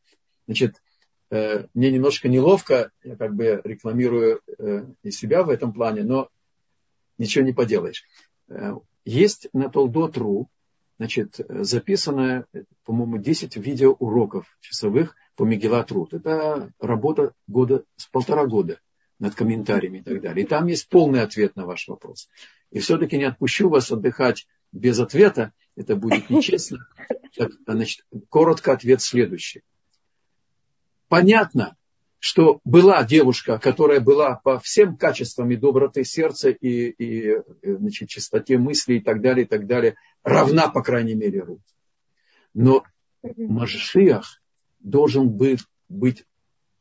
[0.48, 0.82] Значит,
[1.30, 6.30] э, мне немножко неловко, я как бы рекламирую э, и себя в этом плане, но
[7.20, 8.06] ничего не поделаешь.
[8.50, 8.74] Э,
[9.06, 10.50] есть на Толдот.ру
[10.98, 12.46] значит, записано,
[12.84, 16.14] по-моему, 10 видеоуроков часовых по Мегилат Рут.
[16.14, 18.80] Это работа года, с полтора года
[19.20, 20.46] над комментариями и так далее.
[20.46, 22.30] И там есть полный ответ на ваш вопрос.
[22.72, 26.88] И все-таки не отпущу вас отдыхать без ответа, это будет нечестно.
[27.36, 29.62] Так, значит, коротко ответ следующий.
[31.08, 31.76] Понятно,
[32.20, 38.58] что была девушка, которая была по всем качествам и доброты сердца, и, и значит, чистоте
[38.58, 41.62] мысли и так далее, и так далее, равна, по крайней мере, Рут.
[42.54, 42.84] Но
[43.24, 44.42] Машиах
[44.80, 46.26] должен быть, быть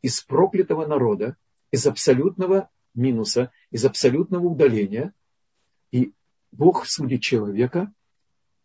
[0.03, 1.37] из проклятого народа,
[1.71, 5.13] из абсолютного минуса, из абсолютного удаления.
[5.91, 6.13] И
[6.53, 7.93] Бог судит человека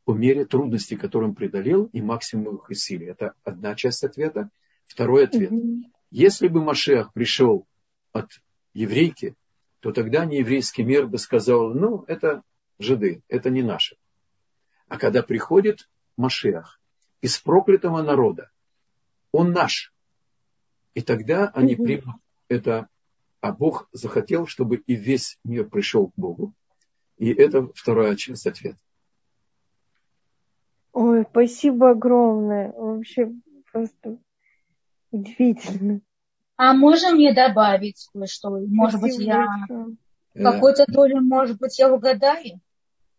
[0.05, 3.05] по мере трудностей, которые он преодолел, и максимум их силы.
[3.05, 4.49] Это одна часть ответа.
[4.87, 5.51] Второй ответ.
[5.51, 5.83] Mm-hmm.
[6.11, 7.65] Если бы Машех пришел
[8.11, 8.29] от
[8.73, 9.35] еврейки,
[9.79, 12.43] то тогда нееврейский мир бы сказал, ну, это
[12.79, 13.97] жиды, это не наши.
[14.87, 16.79] А когда приходит Машиах
[17.21, 18.51] из проклятого народа,
[19.31, 19.93] он наш.
[20.93, 22.87] И тогда они примут это,
[23.43, 26.53] а Бог захотел, чтобы и весь мир пришел к Богу.
[27.17, 28.77] И это вторая часть ответа.
[30.93, 32.71] Ой, спасибо огромное.
[32.71, 33.33] Вообще
[33.69, 34.17] просто
[35.11, 35.99] удивительно.
[36.55, 38.49] А можно мне добавить кое-что?
[38.49, 40.41] Может быть, я э.
[40.41, 42.61] какой-то долю, может быть, я угадаю?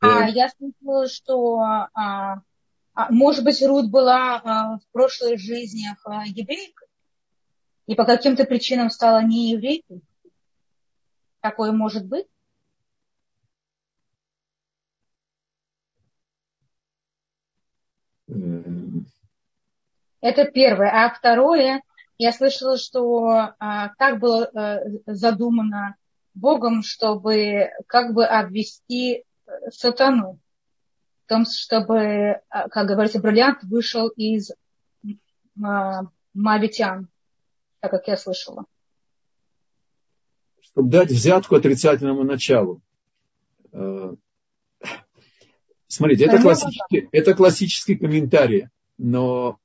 [0.01, 2.41] А, я слышала, что, а,
[2.95, 6.89] а, может быть, Рут была а, в прошлых жизнях а, еврейкой
[7.87, 10.01] и по каким-то причинам стала не еврейкой.
[11.45, 12.27] Такое может быть?
[20.23, 20.91] Это первое.
[20.91, 21.83] А второе,
[22.17, 25.97] я слышала, что а, так было а, задумано
[26.33, 29.17] Богом, чтобы как бы обвести
[29.47, 30.39] э, сатану.
[31.27, 34.51] В том, чтобы, а, как говорится, бриллиант вышел из
[35.63, 37.09] а, мавитян,
[37.81, 38.65] так как я слышала.
[40.75, 42.83] Чтобы дать взятку отрицательному началу.
[43.71, 44.15] Э,
[45.87, 48.69] смотрите, это классический, это классический комментарий,
[48.99, 49.61] но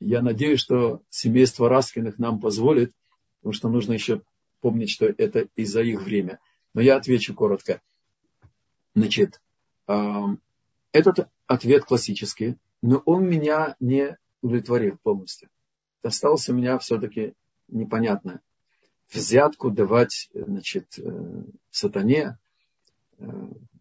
[0.00, 2.92] я надеюсь, что семейство Раскиных нам позволит,
[3.38, 4.22] потому что нужно еще
[4.60, 6.40] помнить, что это и за их время.
[6.74, 7.80] Но я отвечу коротко.
[8.94, 9.40] Значит,
[9.86, 15.48] этот ответ классический, но он меня не удовлетворил полностью.
[16.02, 17.34] Осталось у меня все-таки
[17.68, 18.40] непонятно.
[19.12, 22.38] Взятку давать значит, э, сатане.
[23.18, 23.26] Э,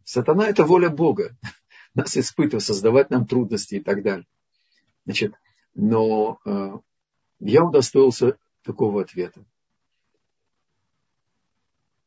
[0.04, 1.36] сатана– это воля Бога.
[1.94, 4.28] Нас испытывать, создавать нам трудности и так далее.
[5.06, 5.34] Значит,
[5.74, 6.78] но э,
[7.40, 9.44] я удостоился такого ответа.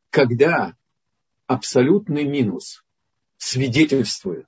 [0.09, 0.75] Когда
[1.47, 2.83] абсолютный минус
[3.37, 4.47] свидетельствует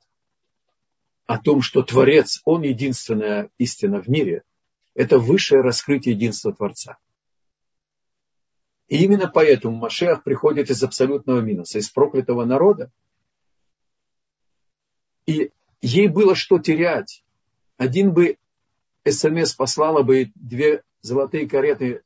[1.26, 4.44] о том, что Творец, Он единственная истина в мире,
[4.94, 6.98] это высшее раскрытие единства Творца.
[8.94, 12.91] И именно поэтому Машех приходит из абсолютного минуса, из проклятого народа.
[15.26, 15.50] И
[15.82, 17.24] ей было что терять.
[17.78, 18.38] Один бы
[19.04, 22.04] СМС послала бы две золотые кареты,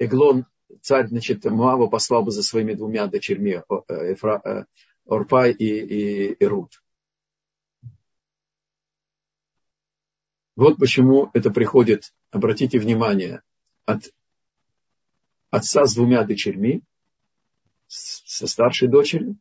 [0.00, 0.46] Эглон,
[0.82, 4.64] царь, значит, Муава послал бы за своими двумя дочерьми, э, Эфра, э,
[5.06, 6.82] Орпай и, и, и Рут.
[10.56, 13.42] Вот почему это приходит, обратите внимание,
[13.84, 14.10] от
[15.56, 16.82] отца с двумя дочерьми,
[17.86, 19.36] со старшей дочерью,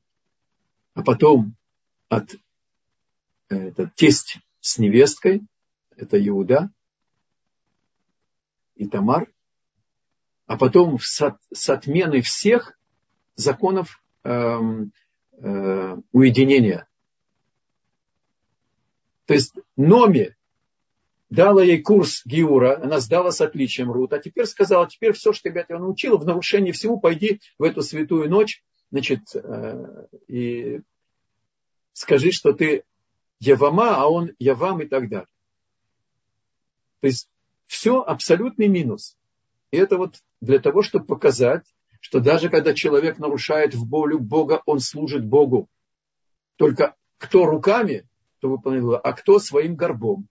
[0.93, 1.55] а потом
[2.09, 2.35] от
[3.49, 5.41] это, тесть с невесткой,
[5.95, 6.71] это Иуда
[8.75, 9.27] и Тамар,
[10.45, 12.77] а потом с, с отменой всех
[13.35, 14.91] законов эм,
[15.33, 16.87] э, уединения.
[19.25, 20.34] То есть Номи
[21.29, 25.49] дала ей курс Гиура, она сдала с отличием Рут, а теперь сказала, теперь все, что
[25.49, 30.81] я тебя научила, в нарушении всему пойди в эту святую ночь, значит, э, и
[31.93, 32.83] скажи, что ты
[33.39, 35.27] Явама, а он Явам и так далее.
[37.01, 37.29] То есть
[37.67, 39.17] все абсолютный минус.
[39.71, 41.65] И это вот для того, чтобы показать,
[41.99, 45.67] что даже когда человек нарушает в волю Бога, он служит Богу.
[46.55, 48.07] Только кто руками,
[48.39, 50.27] то выполняет, а кто своим горбом.